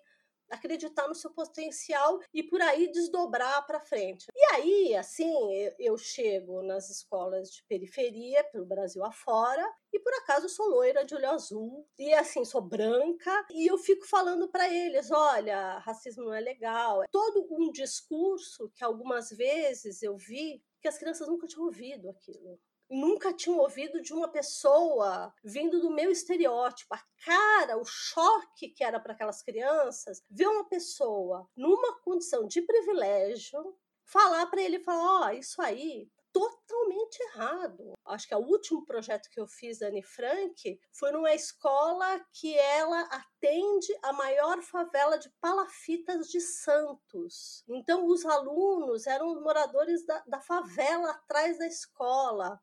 acreditar 0.51 1.09
no 1.09 1.15
seu 1.15 1.31
potencial 1.31 2.21
e 2.33 2.43
por 2.43 2.61
aí 2.61 2.91
desdobrar 2.91 3.67
para 3.67 3.81
frente. 3.81 4.27
E 4.35 4.45
aí, 4.55 4.95
assim, 4.97 5.33
eu 5.79 5.97
chego 5.97 6.63
nas 6.63 6.91
escolas 6.91 7.51
de 7.51 7.65
periferia, 7.65 8.45
pelo 8.45 8.67
Brasil 8.67 9.05
afora, 9.05 9.67
e 9.93 9.99
por 9.99 10.13
acaso 10.15 10.49
sou 10.49 10.69
loira 10.69 11.05
de 11.05 11.15
olho 11.15 11.31
azul, 11.31 11.87
e 11.99 12.13
assim, 12.13 12.45
sou 12.45 12.61
branca, 12.61 13.47
e 13.51 13.67
eu 13.71 13.79
fico 13.79 14.07
falando 14.07 14.49
para 14.49 14.73
eles: 14.73 15.11
olha, 15.11 15.79
racismo 15.79 16.25
não 16.25 16.35
é 16.35 16.41
legal. 16.41 17.03
É 17.03 17.07
todo 17.11 17.47
um 17.51 17.71
discurso 17.71 18.71
que 18.75 18.85
algumas 18.85 19.31
vezes 19.31 20.03
eu 20.03 20.17
vi 20.17 20.63
que 20.81 20.89
as 20.89 20.99
crianças 20.99 21.27
nunca 21.29 21.47
tinham 21.47 21.65
ouvido 21.65 22.09
aquilo 22.09 22.59
nunca 22.91 23.33
tinham 23.33 23.59
ouvido 23.59 24.01
de 24.01 24.13
uma 24.13 24.29
pessoa 24.29 25.33
vindo 25.45 25.81
do 25.81 25.91
meu 25.91 26.11
estereótipo. 26.11 26.95
A 26.95 27.03
cara, 27.25 27.77
o 27.77 27.85
choque 27.85 28.69
que 28.69 28.83
era 28.83 28.99
para 28.99 29.13
aquelas 29.13 29.43
crianças, 29.43 30.23
ver 30.31 30.47
uma 30.47 30.65
pessoa 30.65 31.49
numa 31.57 31.99
condição 32.01 32.47
de 32.47 32.63
privilégio 32.63 33.77
falar 34.05 34.47
para 34.47 34.63
ele 34.63 34.79
falar, 34.79 35.21
ó, 35.21 35.27
oh, 35.27 35.31
isso 35.31 35.61
aí 35.61 36.09
totalmente 36.39 37.19
errado. 37.35 37.95
Acho 38.05 38.29
que 38.29 38.35
o 38.35 38.39
último 38.39 38.85
projeto 38.85 39.29
que 39.29 39.41
eu 39.41 39.49
fiz 39.49 39.83
Anne 39.83 40.03
Frank 40.03 40.81
foi 40.93 41.11
numa 41.11 41.35
escola 41.35 42.25
que 42.33 42.57
ela 42.57 43.01
atende 43.03 43.93
a 44.03 44.13
maior 44.13 44.63
favela 44.63 45.19
de 45.19 45.29
palafitas 45.41 46.29
de 46.29 46.41
Santos. 46.41 47.65
Então, 47.69 48.07
os 48.07 48.25
alunos 48.25 49.07
eram 49.07 49.41
moradores 49.41 50.07
da, 50.07 50.23
da 50.27 50.41
favela 50.41 51.11
atrás 51.11 51.59
da 51.59 51.67
escola. 51.67 52.61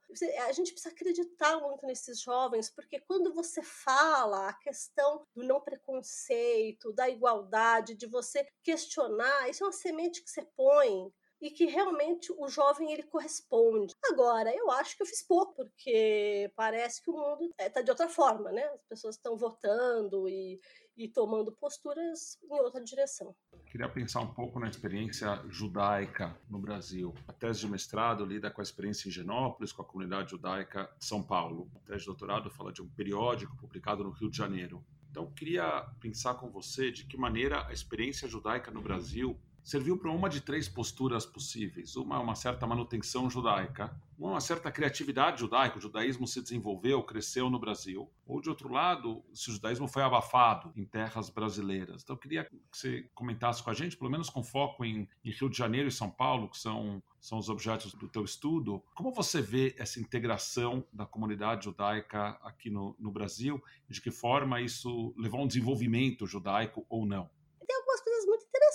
A 0.48 0.52
gente 0.54 0.72
precisa 0.72 0.94
acreditar 0.94 1.60
muito 1.60 1.86
nesses 1.86 2.22
jovens, 2.22 2.70
porque 2.70 3.00
quando 3.02 3.34
você 3.34 3.62
fala 3.62 4.48
a 4.48 4.54
questão 4.54 5.26
do 5.36 5.44
não 5.44 5.60
preconceito, 5.60 6.94
da 6.94 7.10
igualdade, 7.10 7.96
de 7.96 8.08
você 8.08 8.48
questionar, 8.64 9.50
isso 9.50 9.64
é 9.64 9.68
uma 9.68 9.74
semente 9.74 10.24
que 10.24 10.30
você 10.30 10.44
põe 10.56 11.14
e 11.42 11.52
que 11.52 11.66
realmente 11.66 12.32
o 12.38 12.48
jovem 12.48 12.92
ele 12.92 13.04
corresponde. 13.04 13.94
Agora, 14.12 14.54
eu 14.56 14.72
acho 14.72 14.96
que 14.96 15.04
eu 15.04 15.08
fiz 15.08 15.22
pouco, 15.22 15.54
porque 15.54 16.52
parece 16.56 17.02
que 17.04 17.10
o 17.10 17.14
mundo 17.14 17.54
está 17.60 17.82
de 17.82 17.90
outra 17.90 18.08
forma, 18.08 18.52
né? 18.52 18.64
As 18.68 18.84
pessoas 18.84 19.16
estão 19.16 19.36
votando 19.36 20.28
e, 20.30 20.60
e 20.96 21.08
tomando 21.08 21.52
posturas 21.52 22.38
em 22.44 22.60
outra 22.60 22.84
direção. 22.84 23.36
Queria 23.66 23.90
pensar 23.90 24.22
um 24.22 24.34
pouco 24.34 24.60
na 24.60 24.70
experiência 24.70 25.44
judaica 25.50 26.40
no 26.50 26.60
Brasil. 26.60 27.14
A 27.28 27.34
tese 27.34 27.60
de 27.62 27.68
mestrado 27.68 28.26
lida 28.26 28.50
com 28.50 28.62
a 28.62 28.64
experiência 28.64 29.10
em 29.10 29.12
Genópolis, 29.12 29.74
com 29.74 29.82
a 29.82 29.86
comunidade 29.86 30.32
judaica 30.32 30.90
de 30.98 31.06
São 31.06 31.22
Paulo. 31.22 31.70
A 31.76 31.80
tese 31.80 32.00
de 32.00 32.06
doutorado 32.06 32.50
fala 32.50 32.72
de 32.72 32.82
um 32.82 32.90
periódico 32.90 33.56
publicado 33.58 34.04
no 34.04 34.12
Rio 34.12 34.30
de 34.30 34.38
Janeiro. 34.38 34.86
Então, 35.12 35.32
queria 35.32 35.82
pensar 36.00 36.36
com 36.36 36.50
você 36.50 36.92
de 36.92 37.06
que 37.06 37.18
maneira 37.18 37.66
a 37.68 37.72
experiência 37.72 38.28
judaica 38.28 38.70
no 38.70 38.82
Brasil 38.82 39.40
serviu 39.66 39.98
para 39.98 40.12
uma 40.12 40.30
de 40.30 40.42
três 40.42 40.70
posturas 40.70 41.26
possíveis. 41.26 41.96
Uma 41.96 42.18
é 42.18 42.20
uma 42.20 42.36
certa 42.36 42.68
manutenção 42.68 43.28
judaica, 43.28 44.00
uma 44.18 44.40
certa 44.40 44.72
criatividade 44.72 45.40
judaica, 45.40 45.80
o 45.80 45.82
judaísmo 45.82 46.28
se 46.28 46.40
desenvolveu, 46.40 47.02
cresceu 47.02 47.50
no 47.50 47.60
Brasil. 47.60 48.08
Ou, 48.28 48.40
de 48.40 48.48
outro 48.48 48.72
lado, 48.72 49.26
se 49.34 49.50
o 49.50 49.54
judaísmo 49.54 49.88
foi 49.88 50.04
abafado 50.04 50.72
em 50.76 50.86
terras 50.86 51.32
brasileiras. 51.32 52.04
Então, 52.04 52.16
eu 52.16 52.20
queria 52.20 52.46
que 52.46 52.56
você 52.72 53.10
comentasse 53.16 53.64
com 53.64 53.72
a 53.72 53.74
gente, 53.74 53.98
pelo 53.98 54.12
menos 54.12 54.30
com 54.30 54.44
foco 54.44 54.86
em, 54.86 55.10
em 55.24 55.32
Rio 55.32 55.50
de 55.50 55.58
Janeiro 55.58 55.88
e 55.88 55.92
São 55.92 56.12
Paulo, 56.12 56.48
que 56.48 56.60
são, 56.60 57.02
são 57.20 57.40
os 57.40 57.50
objetos 57.50 57.92
do 57.96 58.08
teu 58.08 58.24
estudo. 58.24 58.84
Como 58.94 59.12
você 59.12 59.42
vê 59.42 59.76
essa 59.80 60.00
integração 60.00 60.86
da 60.94 61.08
comunidade 61.08 61.66
judaica 61.66 62.38
aqui 62.44 62.70
no, 62.70 62.96
no 63.00 63.12
Brasil? 63.12 63.62
De 63.90 64.00
que 64.00 64.12
forma 64.12 64.62
isso 64.62 65.12
levou 65.18 65.40
a 65.40 65.44
um 65.44 65.48
desenvolvimento 65.48 66.28
judaico 66.28 66.86
ou 66.88 67.04
não? 67.04 67.30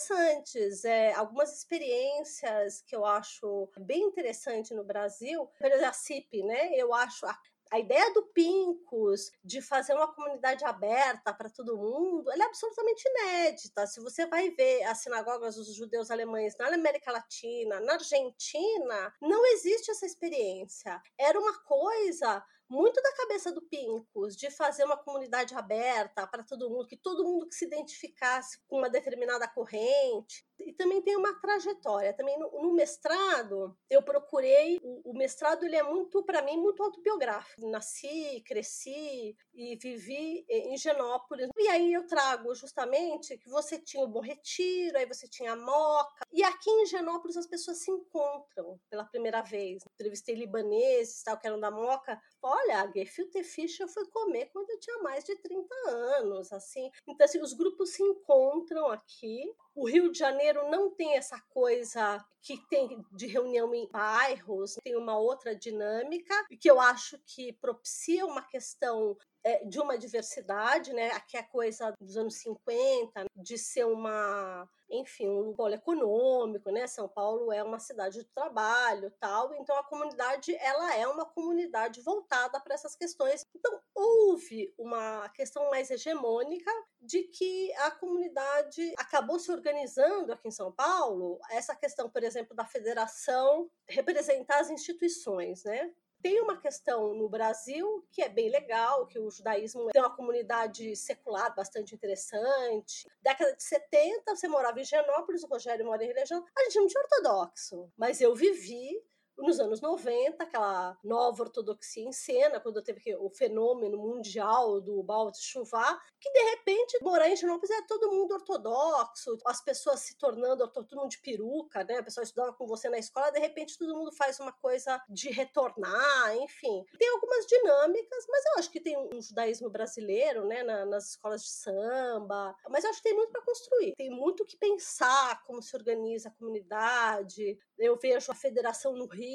Interessantes, 0.00 0.84
é, 0.84 1.12
algumas 1.14 1.56
experiências 1.56 2.82
que 2.86 2.94
eu 2.94 3.04
acho 3.04 3.68
bem 3.78 4.02
interessante 4.02 4.74
no 4.74 4.84
Brasil, 4.84 5.48
a 5.86 5.92
CIP, 5.92 6.42
né? 6.42 6.70
Eu 6.74 6.94
acho 6.94 7.26
a 7.26 7.38
a 7.70 7.78
ideia 7.78 8.12
do 8.12 8.24
Pincos 8.34 9.30
de 9.44 9.62
fazer 9.62 9.94
uma 9.94 10.12
comunidade 10.12 10.64
aberta 10.64 11.32
para 11.32 11.48
todo 11.48 11.78
mundo, 11.78 12.28
ela 12.32 12.42
é 12.42 12.46
absolutamente 12.46 13.04
inédita. 13.08 13.86
Se 13.86 14.00
você 14.00 14.26
vai 14.26 14.50
ver 14.50 14.82
as 14.82 14.98
sinagogas 14.98 15.54
dos 15.54 15.72
judeus 15.72 16.10
alemães 16.10 16.56
na 16.58 16.66
América 16.66 17.12
Latina, 17.12 17.78
na 17.78 17.92
Argentina, 17.92 19.14
não 19.22 19.46
existe 19.46 19.88
essa 19.88 20.04
experiência. 20.04 21.00
Era 21.16 21.38
uma 21.38 21.60
coisa 21.60 22.44
muito 22.70 23.02
da 23.02 23.12
cabeça 23.16 23.50
do 23.52 23.62
Pincos, 23.62 24.36
de 24.36 24.48
fazer 24.48 24.84
uma 24.84 24.96
comunidade 24.96 25.54
aberta 25.54 26.24
para 26.26 26.44
todo 26.44 26.70
mundo, 26.70 26.86
que 26.86 26.96
todo 26.96 27.24
mundo 27.24 27.48
que 27.48 27.54
se 27.54 27.64
identificasse 27.64 28.60
com 28.68 28.78
uma 28.78 28.88
determinada 28.88 29.48
corrente. 29.48 30.46
E 30.58 30.72
também 30.74 31.02
tem 31.02 31.16
uma 31.16 31.34
trajetória. 31.40 32.12
Também 32.12 32.38
no, 32.38 32.50
no 32.62 32.72
mestrado, 32.72 33.76
eu 33.88 34.02
procurei. 34.02 34.78
O, 34.82 35.10
o 35.10 35.14
mestrado 35.16 35.64
ele 35.64 35.74
é 35.76 35.82
muito, 35.82 36.22
para 36.22 36.42
mim, 36.42 36.58
muito 36.58 36.82
autobiográfico. 36.82 37.68
Nasci, 37.68 38.42
cresci 38.46 39.36
e 39.54 39.76
vivi 39.76 40.44
em 40.48 40.76
Genópolis. 40.76 41.48
E 41.56 41.68
aí 41.68 41.92
eu 41.92 42.06
trago 42.06 42.54
justamente 42.54 43.36
que 43.38 43.48
você 43.48 43.78
tinha 43.78 44.02
o 44.02 44.08
Bom 44.08 44.20
Retiro, 44.20 44.96
aí 44.96 45.06
você 45.06 45.26
tinha 45.26 45.52
a 45.52 45.56
Moca. 45.56 46.24
E 46.30 46.44
aqui 46.44 46.70
em 46.70 46.86
Genópolis 46.86 47.36
as 47.36 47.46
pessoas 47.46 47.78
se 47.78 47.90
encontram 47.90 48.78
pela 48.88 49.04
primeira 49.04 49.42
vez. 49.42 49.82
Entrevistei 49.94 50.34
libaneses, 50.34 51.22
tal, 51.22 51.38
que 51.38 51.46
eram 51.46 51.58
da 51.58 51.70
Moca. 51.70 52.20
Olha, 52.42 52.82
a 52.82 52.90
gefilte 52.90 53.42
fish 53.44 53.80
eu 53.80 53.88
comer 54.10 54.46
quando 54.46 54.70
eu 54.70 54.80
tinha 54.80 54.98
mais 55.02 55.24
de 55.24 55.36
30 55.36 55.74
anos, 55.88 56.52
assim. 56.52 56.90
Então, 57.06 57.24
assim, 57.24 57.40
os 57.40 57.52
grupos 57.52 57.90
se 57.90 58.02
encontram 58.02 58.86
aqui. 58.90 59.54
O 59.74 59.86
Rio 59.86 60.10
de 60.10 60.18
Janeiro 60.18 60.68
não 60.70 60.90
tem 60.90 61.16
essa 61.16 61.38
coisa 61.50 62.24
que 62.42 62.56
tem 62.68 63.04
de 63.12 63.26
reunião 63.26 63.74
em 63.74 63.86
bairros, 63.88 64.76
tem 64.82 64.96
uma 64.96 65.18
outra 65.18 65.54
dinâmica, 65.54 66.34
que 66.58 66.70
eu 66.70 66.80
acho 66.80 67.18
que 67.26 67.52
propicia 67.52 68.24
uma 68.24 68.42
questão 68.42 69.16
de 69.64 69.80
uma 69.80 69.98
diversidade, 69.98 70.92
né? 70.92 71.10
Aqui 71.12 71.36
é 71.36 71.40
a 71.40 71.48
coisa 71.48 71.92
dos 72.00 72.16
anos 72.16 72.34
50, 72.36 73.24
de 73.36 73.58
ser 73.58 73.84
uma 73.84 74.68
enfim, 74.90 75.28
um 75.28 75.54
polo 75.54 75.74
econômico, 75.74 76.70
né? 76.70 76.86
São 76.86 77.08
Paulo 77.08 77.52
é 77.52 77.62
uma 77.62 77.78
cidade 77.78 78.18
de 78.18 78.24
trabalho, 78.24 79.12
tal. 79.20 79.54
Então 79.54 79.76
a 79.76 79.84
comunidade 79.84 80.54
ela 80.56 80.94
é 80.96 81.06
uma 81.06 81.24
comunidade 81.24 82.00
voltada 82.02 82.60
para 82.60 82.74
essas 82.74 82.96
questões. 82.96 83.44
Então 83.54 83.80
houve 83.94 84.74
uma 84.76 85.28
questão 85.30 85.70
mais 85.70 85.90
hegemônica 85.90 86.70
de 87.00 87.22
que 87.24 87.72
a 87.74 87.90
comunidade 87.92 88.92
acabou 88.98 89.38
se 89.38 89.50
organizando 89.52 90.32
aqui 90.32 90.48
em 90.48 90.52
São 90.52 90.72
Paulo. 90.72 91.38
Essa 91.50 91.74
questão, 91.76 92.10
por 92.10 92.24
exemplo, 92.24 92.56
da 92.56 92.64
federação 92.64 93.70
representar 93.88 94.60
as 94.60 94.70
instituições, 94.70 95.64
né? 95.64 95.92
Tem 96.22 96.40
uma 96.40 96.56
questão 96.56 97.14
no 97.14 97.28
Brasil 97.28 98.04
que 98.10 98.22
é 98.22 98.28
bem 98.28 98.50
legal, 98.50 99.06
que 99.06 99.18
o 99.18 99.30
judaísmo 99.30 99.88
tem 99.88 100.02
uma 100.02 100.14
comunidade 100.14 100.94
secular 100.94 101.54
bastante 101.54 101.94
interessante. 101.94 103.08
Década 103.22 103.56
de 103.56 103.62
70, 103.62 104.36
você 104.36 104.46
morava 104.46 104.80
em 104.80 104.84
Genópolis, 104.84 105.42
o 105.42 105.46
Rogério 105.46 105.86
mora 105.86 106.04
em 106.04 106.08
religião. 106.08 106.44
A 106.56 106.64
gente 106.64 106.78
não 106.78 106.86
tinha 106.86 107.02
ortodoxo, 107.02 107.90
mas 107.96 108.20
eu 108.20 108.34
vivi 108.34 109.02
nos 109.40 109.58
anos 109.58 109.80
90, 109.80 110.42
aquela 110.42 110.98
nova 111.02 111.42
ortodoxia 111.44 112.04
em 112.04 112.12
cena, 112.12 112.60
quando 112.60 112.82
teve 112.82 113.16
o 113.16 113.30
fenômeno 113.30 113.96
mundial 113.98 114.80
do 114.80 115.02
Baal 115.02 115.30
de 115.30 115.40
Chuvá, 115.40 116.00
que 116.20 116.30
de 116.30 116.42
repente 116.50 116.98
morar 117.02 117.28
em 117.28 117.36
Genópolis 117.36 117.70
é 117.70 117.82
todo 117.82 118.10
mundo 118.10 118.34
ortodoxo, 118.34 119.38
as 119.46 119.62
pessoas 119.62 120.00
se 120.00 120.16
tornando 120.18 120.66
todo 120.68 120.96
mundo 120.96 121.10
de 121.10 121.18
peruca, 121.18 121.82
né? 121.84 121.98
A 121.98 122.02
pessoa 122.02 122.24
estudava 122.24 122.52
com 122.52 122.66
você 122.66 122.88
na 122.88 122.98
escola, 122.98 123.30
de 123.30 123.40
repente 123.40 123.78
todo 123.78 123.96
mundo 123.96 124.12
faz 124.12 124.38
uma 124.38 124.52
coisa 124.52 125.02
de 125.08 125.30
retornar, 125.30 126.36
enfim. 126.36 126.84
Tem 126.98 127.08
algumas 127.08 127.46
dinâmicas, 127.46 128.26
mas 128.28 128.44
eu 128.46 128.58
acho 128.58 128.70
que 128.70 128.80
tem 128.80 128.98
um 128.98 129.20
judaísmo 129.20 129.70
brasileiro, 129.70 130.44
né, 130.46 130.62
nas 130.62 131.10
escolas 131.10 131.42
de 131.42 131.50
samba, 131.50 132.54
mas 132.68 132.84
eu 132.84 132.90
acho 132.90 133.02
que 133.02 133.08
tem 133.08 133.16
muito 133.16 133.32
para 133.32 133.42
construir, 133.42 133.94
tem 133.96 134.10
muito 134.10 134.44
que 134.44 134.56
pensar 134.56 135.42
como 135.44 135.62
se 135.62 135.74
organiza 135.74 136.28
a 136.28 136.32
comunidade. 136.32 137.58
Eu 137.78 137.96
vejo 137.96 138.30
a 138.30 138.34
federação 138.34 138.94
no 138.94 139.06
Rio 139.06 139.29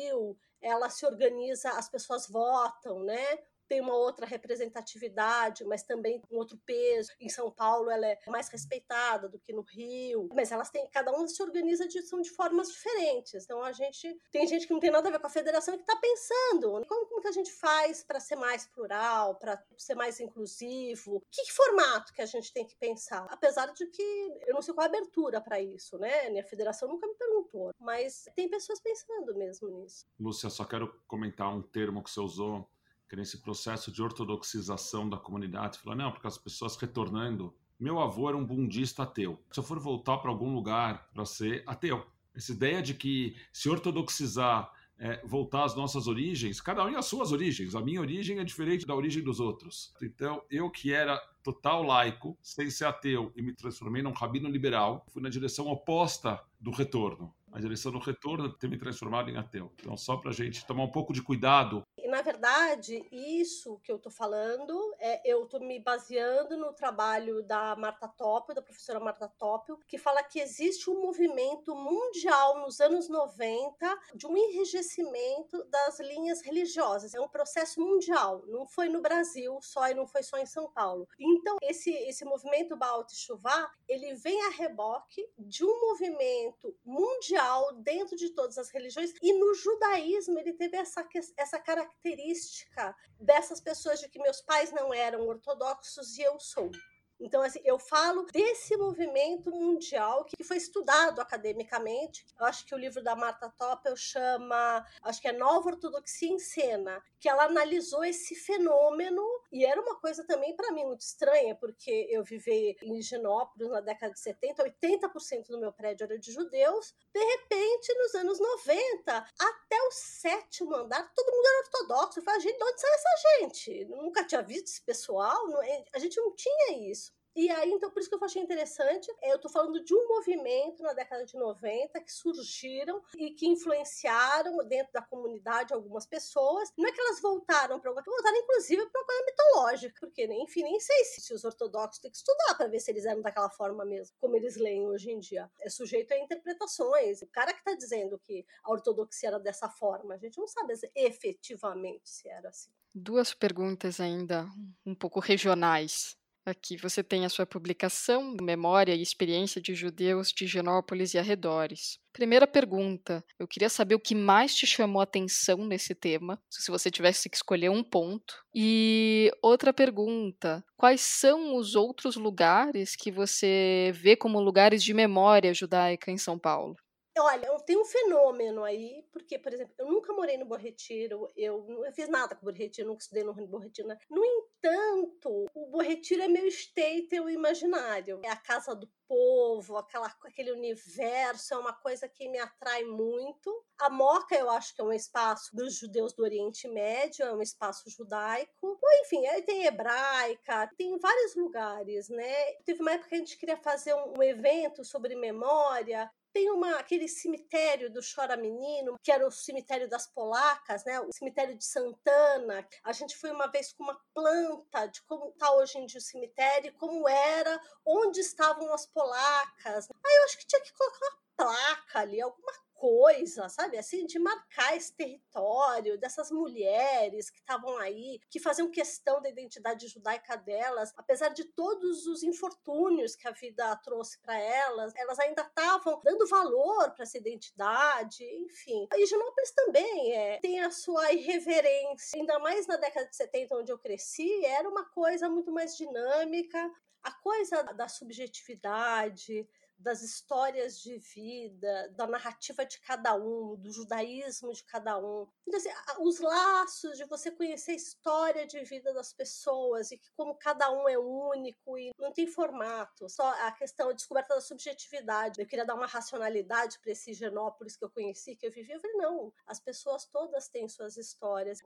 Ela 0.61 0.89
se 0.89 1.05
organiza, 1.05 1.69
as 1.71 1.89
pessoas 1.89 2.27
votam, 2.27 3.03
né? 3.03 3.39
Tem 3.67 3.81
uma 3.81 3.95
outra 3.95 4.25
representatividade, 4.25 5.63
mas 5.65 5.83
também 5.83 6.21
um 6.31 6.37
outro 6.37 6.57
peso. 6.65 7.11
Em 7.19 7.29
São 7.29 7.51
Paulo 7.51 7.89
ela 7.89 8.05
é 8.05 8.19
mais 8.27 8.49
respeitada 8.49 9.27
do 9.27 9.39
que 9.39 9.53
no 9.53 9.61
Rio, 9.61 10.29
mas 10.33 10.51
elas 10.51 10.69
têm, 10.69 10.87
cada 10.89 11.11
uma 11.11 11.27
se 11.27 11.41
organiza 11.41 11.87
de, 11.87 12.01
são 12.01 12.21
de 12.21 12.29
formas 12.29 12.71
diferentes. 12.71 13.43
Então 13.43 13.63
a 13.63 13.71
gente 13.71 14.17
tem 14.31 14.47
gente 14.47 14.67
que 14.67 14.73
não 14.73 14.79
tem 14.79 14.91
nada 14.91 15.07
a 15.07 15.11
ver 15.11 15.19
com 15.19 15.27
a 15.27 15.29
federação 15.29 15.75
que 15.75 15.81
está 15.81 15.95
pensando 15.95 16.85
como, 16.87 17.05
como 17.07 17.21
que 17.21 17.27
a 17.27 17.31
gente 17.31 17.51
faz 17.51 18.03
para 18.03 18.19
ser 18.19 18.35
mais 18.35 18.65
plural, 18.67 19.35
para 19.35 19.61
ser 19.77 19.95
mais 19.95 20.19
inclusivo, 20.19 21.21
que, 21.31 21.43
que, 21.43 21.51
formato 21.53 22.13
que 22.13 22.21
a 22.21 22.25
gente 22.25 22.53
tem 22.53 22.65
que 22.65 22.75
pensar. 22.75 23.25
Apesar 23.29 23.67
de 23.67 23.85
que 23.87 24.03
eu 24.47 24.53
não 24.53 24.61
sei 24.61 24.73
qual 24.73 24.85
a 24.85 24.89
abertura 24.89 25.41
para 25.41 25.59
isso, 25.59 25.97
né? 25.97 26.27
A 26.39 26.43
federação 26.43 26.87
nunca 26.87 27.07
me 27.07 27.15
perguntou, 27.15 27.73
mas 27.79 28.25
tem 28.35 28.49
pessoas 28.49 28.79
pensando 28.79 29.35
mesmo 29.35 29.69
nisso. 29.69 30.05
Lúcia, 30.19 30.49
só 30.49 30.65
quero 30.65 31.01
comentar 31.07 31.53
um 31.53 31.61
termo 31.61 32.03
que 32.03 32.09
você 32.09 32.19
usou 32.19 32.67
que 33.07 33.15
nesse 33.15 33.41
processo 33.41 33.91
de 33.91 34.01
ortodoxização 34.01 35.07
da 35.09 35.17
comunidade, 35.17 35.79
falou, 35.79 35.97
não, 35.97 36.11
porque 36.11 36.27
as 36.27 36.37
pessoas 36.37 36.75
retornando. 36.75 37.53
Meu 37.79 37.99
avô 37.99 38.29
era 38.29 38.37
um 38.37 38.45
bundista 38.45 39.03
ateu. 39.03 39.39
Se 39.51 39.59
eu 39.59 39.63
for 39.63 39.79
voltar 39.79 40.17
para 40.17 40.31
algum 40.31 40.53
lugar 40.53 41.09
para 41.13 41.25
ser 41.25 41.63
ateu, 41.67 42.05
essa 42.33 42.51
ideia 42.51 42.81
de 42.81 42.93
que 42.93 43.35
se 43.51 43.69
ortodoxizar 43.69 44.71
é, 44.97 45.21
voltar 45.25 45.65
às 45.65 45.75
nossas 45.75 46.07
origens, 46.07 46.61
cada 46.61 46.85
um 46.85 46.97
às 46.97 47.05
suas 47.05 47.31
origens. 47.31 47.75
A 47.75 47.81
minha 47.81 47.99
origem 47.99 48.39
é 48.39 48.43
diferente 48.43 48.85
da 48.85 48.95
origem 48.95 49.23
dos 49.23 49.39
outros. 49.39 49.93
Então, 50.01 50.41
eu 50.49 50.69
que 50.69 50.91
era 50.91 51.17
total 51.43 51.83
laico, 51.83 52.37
sem 52.41 52.69
ser 52.69 52.85
ateu, 52.85 53.31
e 53.35 53.41
me 53.41 53.53
transformei 53.53 54.01
num 54.01 54.11
rabino 54.11 54.49
liberal, 54.49 55.05
fui 55.09 55.21
na 55.21 55.29
direção 55.29 55.67
oposta 55.67 56.41
do 56.59 56.71
retorno. 56.71 57.33
A 57.51 57.59
direção 57.59 57.91
do 57.91 57.99
retorno 57.99 58.49
ter 58.49 58.69
me 58.69 58.77
transformado 58.77 59.29
em 59.29 59.37
ateu. 59.37 59.71
Então, 59.79 59.95
só 59.95 60.17
para 60.17 60.31
a 60.31 60.33
gente 60.33 60.65
tomar 60.65 60.83
um 60.83 60.91
pouco 60.91 61.13
de 61.13 61.21
cuidado 61.21 61.85
na 62.15 62.21
verdade, 62.21 63.05
isso 63.11 63.77
que 63.83 63.91
eu 63.91 63.97
estou 63.97 64.09
falando, 64.09 64.95
é, 64.99 65.21
eu 65.29 65.43
estou 65.43 65.59
me 65.59 65.77
baseando 65.81 66.55
no 66.55 66.71
trabalho 66.71 67.43
da 67.43 67.75
Marta 67.75 68.07
Topio, 68.07 68.55
da 68.55 68.61
professora 68.61 69.01
Marta 69.01 69.27
Topio, 69.37 69.77
que 69.85 69.97
fala 69.97 70.23
que 70.23 70.39
existe 70.39 70.89
um 70.89 71.01
movimento 71.01 71.75
mundial 71.75 72.61
nos 72.61 72.79
anos 72.79 73.09
90 73.09 73.99
de 74.15 74.25
um 74.25 74.37
enrijecimento 74.37 75.61
das 75.65 75.99
linhas 75.99 76.41
religiosas. 76.41 77.13
É 77.13 77.19
um 77.19 77.27
processo 77.27 77.81
mundial, 77.81 78.43
não 78.47 78.65
foi 78.65 78.87
no 78.87 79.01
Brasil 79.01 79.59
só 79.61 79.89
e 79.89 79.93
não 79.93 80.07
foi 80.07 80.23
só 80.23 80.37
em 80.37 80.45
São 80.45 80.71
Paulo. 80.71 81.09
Então, 81.19 81.57
esse, 81.61 81.91
esse 81.91 82.23
movimento 82.23 82.77
Baal 82.77 83.05
Chuvá, 83.09 83.69
ele 83.89 84.13
vem 84.13 84.41
a 84.45 84.51
reboque 84.51 85.29
de 85.37 85.65
um 85.65 85.81
movimento 85.81 86.73
mundial 86.85 87.73
dentro 87.73 88.15
de 88.15 88.29
todas 88.29 88.57
as 88.57 88.69
religiões 88.69 89.13
e 89.21 89.33
no 89.33 89.53
judaísmo 89.53 90.39
ele 90.39 90.53
teve 90.53 90.77
essa, 90.77 91.05
essa 91.35 91.59
característica 91.59 92.04
característica 92.05 92.95
dessas 93.19 93.59
pessoas 93.59 93.99
de 93.99 94.07
que 94.07 94.19
meus 94.19 94.41
pais 94.41 94.71
não 94.71 94.93
eram 94.93 95.27
ortodoxos 95.27 96.17
e 96.17 96.21
eu 96.21 96.39
sou. 96.39 96.71
Então, 97.19 97.41
assim, 97.41 97.61
eu 97.63 97.79
falo 97.79 98.23
desse 98.25 98.75
movimento 98.77 99.49
mundial 99.49 100.25
que 100.25 100.43
foi 100.43 100.57
estudado 100.57 101.21
academicamente. 101.21 102.25
Eu 102.39 102.45
acho 102.45 102.65
que 102.65 102.75
o 102.75 102.77
livro 102.77 103.01
da 103.01 103.15
Marta 103.15 103.49
Toppel 103.57 103.95
chama, 103.95 104.85
acho 105.01 105.21
que 105.21 105.27
é 105.27 105.31
Nova 105.31 105.69
Ortodoxia 105.69 106.29
em 106.29 106.39
Cena, 106.39 107.01
que 107.19 107.29
ela 107.29 107.45
analisou 107.45 108.03
esse 108.03 108.35
fenômeno 108.35 109.23
e 109.51 109.65
era 109.65 109.81
uma 109.81 109.95
coisa 109.99 110.25
também 110.25 110.55
para 110.55 110.71
mim 110.71 110.85
muito 110.85 111.01
estranha, 111.01 111.55
porque 111.55 112.07
eu 112.09 112.23
vivi 112.23 112.77
em 112.81 112.97
Higienópolis 112.97 113.69
na 113.69 113.81
década 113.81 114.13
de 114.13 114.19
70, 114.19 114.63
80% 114.63 115.47
do 115.47 115.59
meu 115.59 115.71
prédio 115.71 116.03
era 116.03 116.19
de 116.19 116.31
judeus. 116.31 116.93
De 117.13 117.23
repente, 117.23 117.93
nos 117.95 118.15
anos 118.15 118.39
90, 118.39 119.25
até 119.39 119.81
o 119.87 119.91
sétimo 119.91 120.75
andar, 120.75 121.11
todo 121.13 121.31
mundo 121.31 121.47
era 121.47 121.59
ortodoxo. 121.59 122.19
Eu 122.19 122.23
falei, 122.23 122.41
gente, 122.41 122.57
de 122.57 122.63
onde 122.63 122.81
sai 122.81 122.91
essa 122.93 123.39
gente? 123.39 123.87
Eu 123.89 123.97
nunca 123.97 124.23
tinha 124.25 124.41
visto 124.41 124.67
esse 124.67 124.81
pessoal, 124.81 125.61
é, 125.63 125.85
a 125.93 125.99
gente 125.99 126.19
não 126.19 126.35
tinha 126.35 126.91
isso. 126.91 127.04
E 127.35 127.49
aí, 127.51 127.69
então, 127.69 127.91
por 127.91 127.99
isso 127.99 128.07
que 128.09 128.15
eu 128.15 128.23
achei 128.23 128.41
interessante, 128.41 129.11
é, 129.21 129.31
eu 129.31 129.35
estou 129.35 129.51
falando 129.51 129.83
de 129.83 129.93
um 129.93 130.07
movimento 130.07 130.81
na 130.81 130.93
década 130.93 131.25
de 131.25 131.35
90 131.35 131.99
que 131.99 132.11
surgiram 132.11 133.01
e 133.17 133.31
que 133.31 133.45
influenciaram 133.45 134.57
dentro 134.67 134.93
da 134.93 135.01
comunidade 135.01 135.73
algumas 135.73 136.05
pessoas. 136.05 136.71
Não 136.77 136.87
é 136.87 136.91
que 136.93 137.01
elas 137.01 137.19
voltaram 137.19 137.79
para 137.79 137.91
voltaram 137.91 138.37
inclusive 138.37 138.85
para 138.89 139.01
uma 139.01 139.05
coisa 139.05 139.25
mitológica, 139.25 139.99
porque, 139.99 140.25
enfim, 140.25 140.63
nem 140.63 140.79
sei 140.79 141.03
se, 141.03 141.21
se 141.21 141.33
os 141.33 141.43
ortodoxos 141.43 141.99
têm 141.99 142.09
que 142.09 142.17
estudar 142.17 142.55
para 142.55 142.67
ver 142.67 142.79
se 142.79 142.91
eles 142.91 143.05
eram 143.05 143.21
daquela 143.21 143.49
forma 143.49 143.83
mesmo, 143.83 144.15
como 144.17 144.37
eles 144.37 144.55
leem 144.55 144.87
hoje 144.87 145.11
em 145.11 145.19
dia. 145.19 145.51
É 145.61 145.69
sujeito 145.69 146.13
a 146.13 146.17
interpretações. 146.17 147.21
O 147.21 147.27
cara 147.27 147.51
que 147.51 147.59
está 147.59 147.73
dizendo 147.73 148.17
que 148.17 148.45
a 148.63 148.71
ortodoxia 148.71 149.29
era 149.29 149.39
dessa 149.39 149.67
forma, 149.67 150.13
a 150.13 150.17
gente 150.17 150.37
não 150.37 150.47
sabe 150.47 150.73
efetivamente 150.95 152.09
se 152.09 152.29
era 152.29 152.47
assim. 152.47 152.71
Duas 152.93 153.33
perguntas 153.33 153.99
ainda 153.99 154.47
um 154.85 154.95
pouco 154.95 155.19
regionais. 155.19 156.17
Aqui 156.45 156.77
você 156.77 157.03
tem 157.03 157.25
a 157.25 157.29
sua 157.29 157.47
publicação, 157.47 158.37
Memória 158.39 158.93
e 158.93 159.01
Experiência 159.01 159.59
de 159.59 159.73
Judeus 159.73 160.27
de 160.27 160.45
Genópolis 160.45 161.15
e 161.15 161.17
Arredores. 161.17 161.97
Primeira 162.13 162.45
pergunta, 162.45 163.25
eu 163.39 163.47
queria 163.47 163.67
saber 163.67 163.95
o 163.95 163.99
que 163.99 164.13
mais 164.13 164.53
te 164.53 164.67
chamou 164.67 164.99
a 164.99 165.05
atenção 165.05 165.65
nesse 165.65 165.95
tema, 165.95 166.39
se 166.47 166.69
você 166.69 166.91
tivesse 166.91 167.31
que 167.31 167.35
escolher 167.35 167.69
um 167.69 167.83
ponto. 167.83 168.35
E 168.53 169.31
outra 169.41 169.73
pergunta, 169.73 170.63
quais 170.77 171.01
são 171.01 171.55
os 171.55 171.73
outros 171.73 172.15
lugares 172.15 172.95
que 172.95 173.11
você 173.11 173.91
vê 173.95 174.15
como 174.15 174.39
lugares 174.39 174.83
de 174.83 174.93
memória 174.93 175.51
judaica 175.51 176.11
em 176.11 176.17
São 176.17 176.37
Paulo? 176.37 176.75
Olha, 177.17 177.47
tem 177.59 177.77
um 177.77 177.85
fenômeno 177.85 178.61
aí, 178.63 179.07
porque, 179.09 179.39
por 179.39 179.53
exemplo, 179.53 179.73
eu 179.77 179.85
nunca 179.87 180.11
morei 180.11 180.37
no 180.37 180.45
Bom 180.45 180.57
Retiro, 180.57 181.31
eu 181.33 181.65
não 181.65 181.91
fiz 181.93 182.09
nada 182.09 182.35
com 182.35 182.45
o 182.45 182.51
Bom 182.51 182.57
Retiro, 182.57 182.89
nunca 182.89 183.03
estudei 183.03 183.23
no 183.23 183.33
Bom 183.33 183.57
Retiro. 183.57 183.87
Né? 183.87 183.97
No 184.09 184.23
entanto, 184.23 185.45
o 185.53 185.67
Bom 185.67 185.81
Retiro 185.81 186.23
é 186.23 186.27
meu 186.27 186.45
state 186.47 187.17
o 187.21 187.29
imaginário. 187.29 188.19
É 188.21 188.29
a 188.29 188.35
casa 188.35 188.75
do 188.75 188.89
povo, 189.07 189.77
aquela, 189.77 190.13
aquele 190.23 190.51
universo, 190.51 191.53
é 191.53 191.57
uma 191.57 191.71
coisa 191.71 192.09
que 192.09 192.27
me 192.27 192.37
atrai 192.37 192.83
muito. 192.83 193.63
A 193.79 193.89
Moca, 193.89 194.35
eu 194.35 194.49
acho 194.49 194.75
que 194.75 194.81
é 194.81 194.83
um 194.83 194.91
espaço 194.91 195.55
dos 195.55 195.75
judeus 195.75 196.11
do 196.13 196.23
Oriente 196.23 196.67
Médio, 196.67 197.25
é 197.25 197.33
um 197.33 197.41
espaço 197.41 197.89
judaico. 197.89 198.51
Ou, 198.61 199.01
enfim, 199.01 199.25
aí 199.27 199.41
tem 199.41 199.65
hebraica, 199.65 200.69
tem 200.77 200.97
vários 200.99 201.33
lugares, 201.35 202.09
né? 202.09 202.53
Teve 202.65 202.81
uma 202.81 202.91
época 202.91 203.09
que 203.09 203.15
a 203.15 203.19
gente 203.19 203.37
queria 203.37 203.57
fazer 203.57 203.93
um, 203.93 204.15
um 204.17 204.23
evento 204.23 204.83
sobre 204.83 205.15
memória, 205.15 206.11
tem 206.35 206.51
uma, 206.51 206.75
aquele 206.79 207.07
cemitério 207.07 207.89
do 207.89 208.01
Chora 208.01 208.35
Menino, 208.35 208.99
que 209.01 209.09
era 209.09 209.25
o 209.25 209.31
cemitério 209.31 209.87
das 209.87 210.05
polacas, 210.05 210.83
né? 210.83 210.99
o 210.99 211.09
cemitério 211.13 211.57
de 211.57 211.63
Santana. 211.63 212.67
A 212.83 212.91
gente 212.91 213.15
foi 213.15 213.31
uma 213.31 213.47
vez 213.47 213.71
com 213.71 213.83
uma 213.83 213.97
planta 214.13 214.85
de 214.87 215.01
como 215.03 215.29
está 215.29 215.49
hoje 215.55 215.77
em 215.77 215.85
dia 215.85 215.97
o 215.97 216.03
cemitério, 216.03 216.73
como 216.73 217.07
era, 217.07 217.57
onde 217.85 218.19
estavam 218.19 218.73
as 218.73 218.85
polacas. 218.85 219.87
Aí 220.05 220.15
eu 220.17 220.23
acho 220.25 220.37
que 220.37 220.45
tinha 220.45 220.61
que 220.61 220.73
colocar 220.73 221.05
uma 221.05 221.17
placa 221.37 221.99
ali, 221.99 222.19
alguma 222.19 222.51
coisa, 222.85 223.49
sabe? 223.49 223.79
Assim, 223.79 224.05
de 224.05 224.19
marcar 224.19 224.77
esse 224.77 224.93
território 224.93 225.97
dessas 225.97 226.29
mulheres 226.29 227.31
que 227.31 227.39
estavam 227.39 227.75
aí, 227.79 228.19
que 228.29 228.39
faziam 228.39 228.69
questão 228.69 229.19
da 229.19 229.27
identidade 229.27 229.87
judaica 229.87 230.37
delas, 230.37 230.93
apesar 230.95 231.29
de 231.29 231.45
todos 231.45 232.05
os 232.05 232.21
infortúnios 232.21 233.15
que 233.15 233.27
a 233.27 233.31
vida 233.31 233.75
trouxe 233.77 234.19
para 234.19 234.37
elas, 234.37 234.93
elas 234.95 235.17
ainda 235.17 235.41
estavam 235.41 235.99
dando 236.03 236.27
valor 236.27 236.91
para 236.91 237.01
essa 237.01 237.17
identidade, 237.17 238.23
enfim. 238.23 238.87
E 238.93 239.03
Higienópolis 239.03 239.51
também 239.51 240.13
é, 240.15 240.39
tem 240.39 240.59
a 240.59 240.69
sua 240.69 241.11
irreverência, 241.11 242.19
ainda 242.19 242.37
mais 242.37 242.67
na 242.67 242.77
década 242.77 243.07
de 243.07 243.15
70, 243.15 243.55
onde 243.55 243.71
eu 243.71 243.79
cresci, 243.79 244.45
era 244.45 244.69
uma 244.69 244.85
coisa 244.85 245.27
muito 245.27 245.51
mais 245.51 245.75
dinâmica. 245.75 246.71
A 247.01 247.11
coisa 247.11 247.61
da 247.63 247.87
subjetividade, 247.87 249.47
das 249.77 250.01
histórias 250.01 250.79
de 250.79 250.97
vida, 250.97 251.89
da 251.95 252.07
narrativa 252.07 252.65
de 252.65 252.79
cada 252.79 253.15
um, 253.15 253.55
do 253.55 253.71
judaísmo 253.71 254.53
de 254.53 254.63
cada 254.63 254.97
um. 254.97 255.27
Então, 255.47 255.59
assim, 255.59 255.69
os 255.99 256.19
laços 256.19 256.97
de 256.97 257.05
você 257.05 257.31
conhecer 257.31 257.71
a 257.71 257.75
história 257.75 258.47
de 258.47 258.63
vida 258.63 258.93
das 258.93 259.13
pessoas 259.13 259.91
e 259.91 259.97
que 259.97 260.11
como 260.13 260.35
cada 260.35 260.71
um 260.71 260.87
é 260.87 260.97
único 260.97 261.77
e 261.77 261.91
não 261.99 262.11
tem 262.11 262.27
formato, 262.27 263.09
só 263.09 263.29
a 263.45 263.51
questão, 263.51 263.89
a 263.89 263.93
descoberta 263.93 264.35
da 264.35 264.41
subjetividade. 264.41 265.39
Eu 265.39 265.47
queria 265.47 265.65
dar 265.65 265.75
uma 265.75 265.87
racionalidade 265.87 266.79
para 266.79 266.91
esse 266.91 267.13
Genópolis 267.13 267.77
que 267.77 267.85
eu 267.85 267.89
conheci, 267.89 268.35
que 268.35 268.47
eu 268.47 268.51
vivi. 268.51 268.71
Eu 268.71 268.79
falei, 268.79 268.97
não, 268.97 269.33
as 269.45 269.59
pessoas 269.59 270.05
todas 270.05 270.47
têm 270.47 270.67
suas 270.67 270.97
histórias 270.97 271.59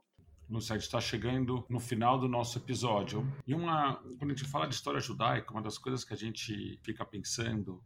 no 0.50 0.60
site 0.60 0.82
está 0.82 1.00
chegando 1.00 1.64
no 1.68 1.78
final 1.78 2.18
do 2.18 2.28
nosso 2.28 2.58
episódio. 2.58 3.24
E 3.46 3.54
uma, 3.54 3.96
quando 4.18 4.32
a 4.32 4.34
gente 4.34 4.44
fala 4.44 4.66
de 4.66 4.74
história 4.74 4.98
judaica, 4.98 5.52
uma 5.52 5.62
das 5.62 5.78
coisas 5.78 6.04
que 6.04 6.12
a 6.12 6.16
gente 6.16 6.76
fica 6.82 7.04
pensando 7.04 7.80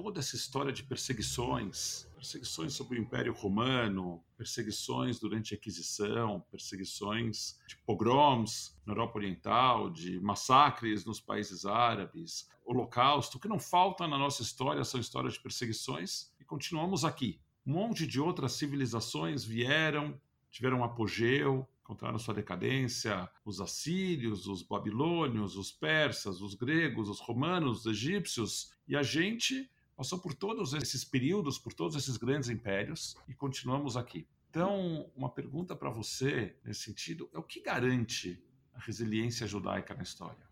toda 0.00 0.20
essa 0.20 0.36
história 0.36 0.72
de 0.72 0.84
perseguições, 0.84 2.08
perseguições 2.14 2.72
sobre 2.72 2.96
o 2.96 3.02
Império 3.02 3.32
Romano, 3.32 4.22
perseguições 4.36 5.18
durante 5.18 5.52
a 5.52 5.56
Aquisição, 5.56 6.40
perseguições 6.52 7.58
de 7.66 7.76
pogroms 7.78 8.78
na 8.86 8.92
Europa 8.92 9.18
Oriental, 9.18 9.90
de 9.90 10.20
massacres 10.20 11.04
nos 11.04 11.20
países 11.20 11.66
árabes, 11.66 12.48
Holocausto, 12.64 13.38
o 13.38 13.40
que 13.40 13.48
não 13.48 13.58
falta 13.58 14.06
na 14.06 14.16
nossa 14.16 14.40
história 14.40 14.84
são 14.84 15.00
histórias 15.00 15.34
de 15.34 15.40
perseguições 15.40 16.30
e 16.38 16.44
continuamos 16.44 17.04
aqui. 17.04 17.40
Um 17.66 17.72
monte 17.72 18.06
de 18.06 18.20
outras 18.20 18.52
civilizações 18.52 19.44
vieram, 19.44 20.16
tiveram 20.48 20.78
um 20.78 20.84
apogeu, 20.84 21.68
encontraram 21.82 22.20
sua 22.20 22.34
decadência 22.34 23.28
os 23.44 23.60
assírios, 23.60 24.46
os 24.46 24.62
babilônios, 24.62 25.56
os 25.56 25.72
persas, 25.72 26.40
os 26.40 26.54
gregos, 26.54 27.08
os 27.08 27.18
romanos, 27.18 27.80
os 27.80 27.86
egípcios, 27.86 28.72
e 28.86 28.94
a 28.94 29.02
gente 29.02 29.68
passou 29.98 30.16
por 30.16 30.32
todos 30.32 30.74
esses 30.74 31.02
períodos, 31.02 31.58
por 31.58 31.74
todos 31.74 31.96
esses 31.96 32.16
grandes 32.16 32.48
impérios 32.48 33.16
e 33.26 33.34
continuamos 33.34 33.96
aqui. 33.96 34.28
Então, 34.48 35.10
uma 35.16 35.28
pergunta 35.28 35.74
para 35.74 35.90
você 35.90 36.56
nesse 36.64 36.82
sentido 36.82 37.28
é 37.34 37.38
o 37.38 37.42
que 37.42 37.60
garante 37.60 38.40
a 38.72 38.78
resiliência 38.78 39.44
judaica 39.44 39.94
na 39.94 40.04
história? 40.04 40.47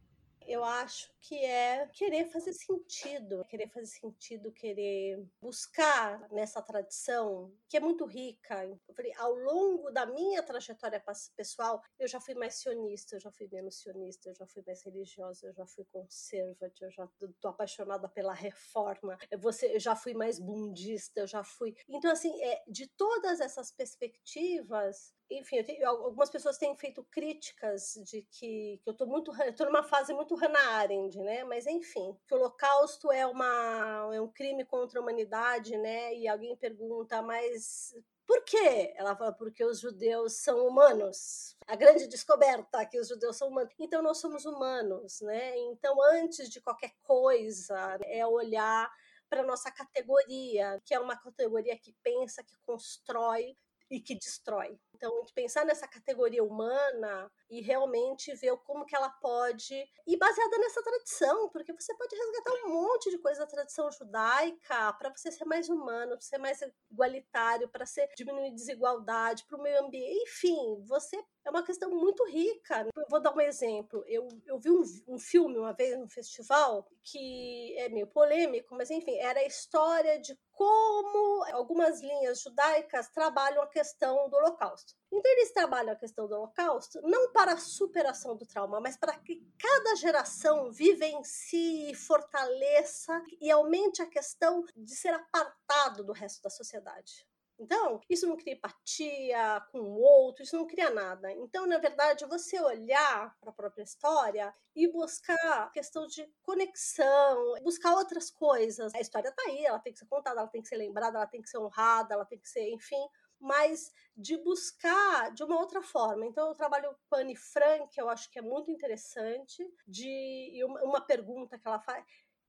Eu 0.47 0.65
acho 0.65 1.11
que 1.21 1.45
é 1.45 1.89
querer 1.93 2.27
fazer 2.27 2.53
sentido, 2.53 3.45
querer 3.49 3.69
fazer 3.69 3.87
sentido, 3.87 4.53
querer 4.53 5.25
buscar 5.41 6.29
nessa 6.31 6.63
tradição 6.63 7.53
que 7.69 7.77
é 7.77 7.81
muito 7.81 8.05
rica. 8.07 8.65
Eu 8.65 8.95
falei, 8.95 9.13
ao 9.17 9.35
longo 9.35 9.91
da 9.91 10.07
minha 10.07 10.43
trajetória 10.43 11.03
pessoal, 11.37 11.83
eu 11.99 12.07
já 12.07 12.21
fui 12.21 12.35
mais 12.35 12.55
sionista, 12.57 13.17
eu 13.17 13.21
já 13.21 13.31
fui 13.31 13.49
menos 13.51 13.81
sionista, 13.81 14.29
eu 14.29 14.35
já 14.35 14.47
fui 14.47 14.63
mais 14.67 14.83
religiosa, 14.83 15.47
eu 15.47 15.53
já 15.53 15.67
fui 15.67 15.85
conservadora, 15.87 16.73
eu 16.81 16.91
já 16.91 17.09
tô 17.41 17.49
apaixonada 17.49 18.09
pela 18.09 18.33
reforma, 18.33 19.19
você, 19.39 19.75
eu 19.75 19.81
já 19.81 19.97
fui 19.97 20.15
mais 20.15 20.39
bundista, 20.39 21.21
eu 21.21 21.27
já 21.27 21.43
fui. 21.43 21.75
Então, 21.89 22.11
assim, 22.11 22.41
é, 22.43 22.63
de 22.69 22.87
todas 22.87 23.41
essas 23.41 23.71
perspectivas, 23.71 25.15
enfim, 25.31 25.63
tenho, 25.63 25.89
algumas 25.89 26.31
pessoas 26.31 26.57
têm 26.57 26.77
feito 26.77 27.03
críticas 27.11 27.95
de 28.05 28.23
que, 28.23 28.81
que 28.83 28.89
eu 28.89 28.93
estou 28.93 29.07
muito, 29.07 29.33
tô 29.57 29.65
numa 29.65 29.83
fase 29.83 30.15
muito 30.15 30.35
Hannah 30.37 30.77
Arendt, 30.77 31.19
né? 31.19 31.45
Mas 31.45 31.67
enfim, 31.67 32.17
que 32.27 32.35
o 32.35 32.39
Holocausto 32.39 33.11
é 33.11 33.27
uma 33.27 34.11
é 34.13 34.21
um 34.21 34.29
crime 34.29 34.65
contra 34.65 35.01
a 35.01 35.03
humanidade, 35.03 35.77
né? 35.77 36.15
E 36.15 36.29
alguém 36.29 36.57
pergunta, 36.57 37.21
mas 37.23 37.95
por 38.27 38.43
quê? 38.45 38.93
Ela 38.97 39.15
fala 39.17 39.33
porque 39.33 39.65
os 39.65 39.81
judeus 39.81 40.35
são 40.35 40.67
humanos. 40.67 41.57
A 41.67 41.77
grande 41.77 42.09
descoberta 42.09 42.81
é 42.81 42.87
que 42.87 42.99
os 42.99 43.09
judeus 43.09 43.37
são 43.37 43.49
humanos. 43.49 43.73
Então 43.79 44.03
nós 44.03 44.19
somos 44.19 44.45
humanos, 44.45 45.21
né? 45.21 45.57
Então 45.59 45.97
antes 46.03 46.49
de 46.49 46.61
qualquer 46.61 46.93
coisa 47.03 47.99
é 48.05 48.27
olhar 48.27 48.91
para 49.29 49.43
nossa 49.45 49.71
categoria, 49.71 50.81
que 50.85 50.95
é 50.95 51.01
uma 51.01 51.17
categoria 51.17 51.77
que 51.79 51.93
pensa, 52.03 52.43
que 52.43 52.57
constrói 52.65 53.57
e 53.91 54.01
que 54.01 54.15
destrói. 54.15 54.79
Então, 54.95 55.25
pensar 55.35 55.65
nessa 55.65 55.87
categoria 55.87 56.43
humana 56.43 57.31
e 57.51 57.61
realmente 57.61 58.35
ver 58.35 58.57
como 58.65 58.87
que 58.87 58.97
ela 58.97 59.11
pode 59.11 59.75
e 60.07 60.17
baseada 60.17 60.59
nessa 60.59 60.83
tradição, 60.83 61.51
porque 61.51 61.73
você 61.73 61.95
pode 61.95 62.17
resgatar 62.17 62.53
um 62.65 62.73
monte 62.73 63.11
de 63.11 63.19
coisa 63.19 63.41
da 63.41 63.47
tradição 63.47 63.91
judaica 63.91 64.93
para 64.95 65.11
você 65.15 65.31
ser 65.31 65.45
mais 65.45 65.69
humano, 65.69 66.13
para 66.13 66.21
ser 66.21 66.39
mais 66.39 66.61
igualitário, 66.91 67.69
para 67.69 67.85
ser 67.85 68.09
diminuir 68.17 68.53
desigualdade, 68.53 69.45
para 69.47 69.59
o 69.59 69.63
meio 69.63 69.85
ambiente, 69.85 70.23
enfim, 70.23 70.83
você 70.87 71.23
é 71.45 71.51
uma 71.51 71.63
questão 71.63 71.91
muito 71.91 72.25
rica. 72.27 72.89
Eu 72.97 73.07
vou 73.09 73.21
dar 73.21 73.35
um 73.35 73.41
exemplo. 73.41 74.03
Eu, 74.07 74.29
eu 74.47 74.59
vi 74.59 74.71
um, 74.71 74.83
um 75.09 75.19
filme 75.19 75.59
uma 75.59 75.73
vez 75.73 75.97
no 75.99 76.09
festival 76.09 76.89
que 77.03 77.79
é 77.79 77.89
meio 77.89 78.07
polêmico, 78.07 78.75
mas 78.75 78.91
enfim, 78.91 79.17
era 79.19 79.41
a 79.41 79.47
história 79.47 80.19
de 80.19 80.37
como 80.57 81.45
algumas 81.53 82.01
linhas 82.01 82.41
judaicas 82.41 83.11
trabalham 83.11 83.63
a 83.63 83.67
questão 83.69 84.27
do 84.31 84.37
Holocausto. 84.37 84.95
Então, 85.13 85.31
eles 85.33 85.53
trabalham 85.53 85.93
a 85.93 85.97
questão 85.97 86.27
do 86.27 86.35
Holocausto 86.35 86.99
não 87.03 87.31
para 87.31 87.53
a 87.53 87.59
superação 87.59 88.35
do 88.35 88.47
trauma, 88.47 88.81
mas 88.81 88.97
para 88.97 89.19
que 89.19 89.47
cada 89.59 89.95
geração 89.97 90.73
vivencie, 90.73 91.95
fortaleça 91.95 93.23
e 93.39 93.51
aumente 93.51 94.01
a 94.01 94.07
questão 94.07 94.65
de 94.75 94.97
ser 94.97 95.13
apartado 95.13 96.03
do 96.03 96.15
resto 96.15 96.43
da 96.43 96.49
sociedade. 96.49 97.27
Então, 97.59 98.01
isso 98.09 98.27
não 98.27 98.37
cria 98.37 98.53
empatia 98.53 99.63
com 99.73 99.81
o 99.81 99.99
outro, 99.99 100.43
isso 100.43 100.57
não 100.57 100.67
cria 100.67 100.91
nada. 100.91 101.33
Então, 101.33 101.67
na 101.67 101.79
verdade, 101.79 102.27
você 102.27 102.61
olhar 102.61 103.35
para 103.41 103.51
a 103.51 103.53
própria 103.55 103.83
história 103.83 104.55
e 104.75 104.87
buscar 104.93 105.71
questão 105.73 106.07
de 106.07 106.31
conexão, 106.43 107.55
buscar 107.63 107.95
outras 107.95 108.31
coisas. 108.31 108.95
A 108.95 109.01
história 109.01 109.31
está 109.31 109.43
aí, 109.45 109.65
ela 109.65 109.79
tem 109.79 109.93
que 109.93 109.99
ser 109.99 110.07
contada, 110.07 110.41
ela 110.41 110.49
tem 110.51 110.61
que 110.61 110.69
ser 110.69 110.77
lembrada, 110.77 111.17
ela 111.17 111.27
tem 111.27 111.41
que 111.41 111.49
ser 111.49 111.59
honrada, 111.59 112.13
ela 112.15 112.27
tem 112.27 112.39
que 112.39 112.49
ser, 112.49 112.69
enfim, 112.71 113.09
mas 113.41 113.91
de 114.15 114.37
buscar 114.37 115.33
de 115.33 115.43
uma 115.43 115.59
outra 115.59 115.83
forma. 115.83 116.27
Então, 116.27 116.49
eu 116.49 116.55
trabalho 116.55 116.95
com 117.09 117.17
a 117.17 117.21
Anne 117.21 117.37
Frank, 117.37 117.99
eu 117.99 118.11
acho 118.11 118.31
que 118.31 118.39
é 118.39 118.43
muito 118.43 118.71
interessante, 118.71 119.67
de 119.87 120.63
uma 120.65 121.01
pergunta 121.01 121.59
que 121.59 121.67
ela 121.67 121.81
faz. 121.81 122.05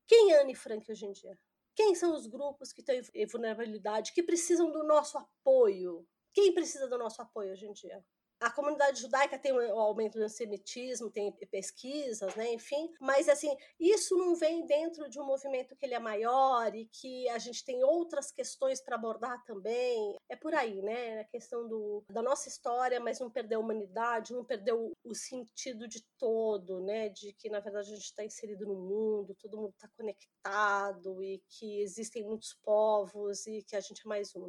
Quem 0.06 0.34
é 0.34 0.42
Anne 0.42 0.56
Frank 0.56 0.92
hoje 0.92 1.06
em 1.06 1.12
dia? 1.14 1.38
Quem 1.78 1.94
são 1.94 2.16
os 2.16 2.26
grupos 2.26 2.74
que 2.74 2.82
têm 2.82 3.04
vulnerabilidade, 3.32 4.12
que 4.12 4.24
precisam 4.24 4.72
do 4.72 4.84
nosso 4.84 5.16
apoio? 5.16 6.08
Quem 6.34 6.52
precisa 6.52 6.88
do 6.88 6.98
nosso 6.98 7.22
apoio 7.22 7.52
hoje 7.52 7.68
em 7.68 7.72
dia? 7.72 8.04
A 8.40 8.52
comunidade 8.52 9.02
judaica 9.02 9.38
tem 9.38 9.52
o 9.52 9.80
aumento 9.80 10.18
do 10.18 10.24
antissemitismo, 10.24 11.10
tem 11.10 11.32
pesquisas, 11.32 12.36
né, 12.36 12.54
enfim, 12.54 12.94
mas 13.00 13.28
assim, 13.28 13.56
isso 13.80 14.16
não 14.16 14.36
vem 14.36 14.66
dentro 14.66 15.10
de 15.10 15.20
um 15.20 15.26
movimento 15.26 15.76
que 15.76 15.86
ele 15.86 15.96
é 15.96 16.00
maior 16.00 16.74
e 16.76 16.86
que 16.86 17.28
a 17.30 17.40
gente 17.40 17.64
tem 17.64 17.84
outras 17.84 18.32
questões 18.32 18.82
para 18.82 18.96
abordar 18.96 19.44
também. 19.46 20.16
É 20.30 20.36
por 20.36 20.54
aí, 20.54 20.82
né? 20.82 21.22
A 21.22 21.24
questão 21.26 21.68
do, 21.68 22.04
da 22.10 22.22
nossa 22.22 22.48
história, 22.48 23.00
mas 23.00 23.20
não 23.20 23.30
perder 23.30 23.56
a 23.56 23.60
humanidade, 23.60 24.34
não 24.34 24.44
perder 24.44 24.74
o, 24.74 24.92
o 25.04 25.16
sentido 25.16 25.88
de 25.88 26.04
todo, 26.18 26.80
né? 26.82 27.10
De 27.10 27.34
que 27.34 27.50
na 27.50 27.60
verdade 27.60 27.92
a 27.92 27.96
gente 27.96 28.06
está 28.06 28.24
inserido 28.24 28.66
no 28.66 28.76
mundo, 28.76 29.36
todo 29.36 29.58
mundo 29.58 29.72
está 29.72 29.88
conectado 29.98 31.24
e 31.24 31.42
que 31.50 31.82
existem 31.82 32.24
muitos 32.24 32.54
povos 32.64 33.46
e 33.48 33.64
que 33.64 33.76
a 33.76 33.80
gente 33.80 34.02
é 34.06 34.08
mais 34.08 34.36
um. 34.36 34.48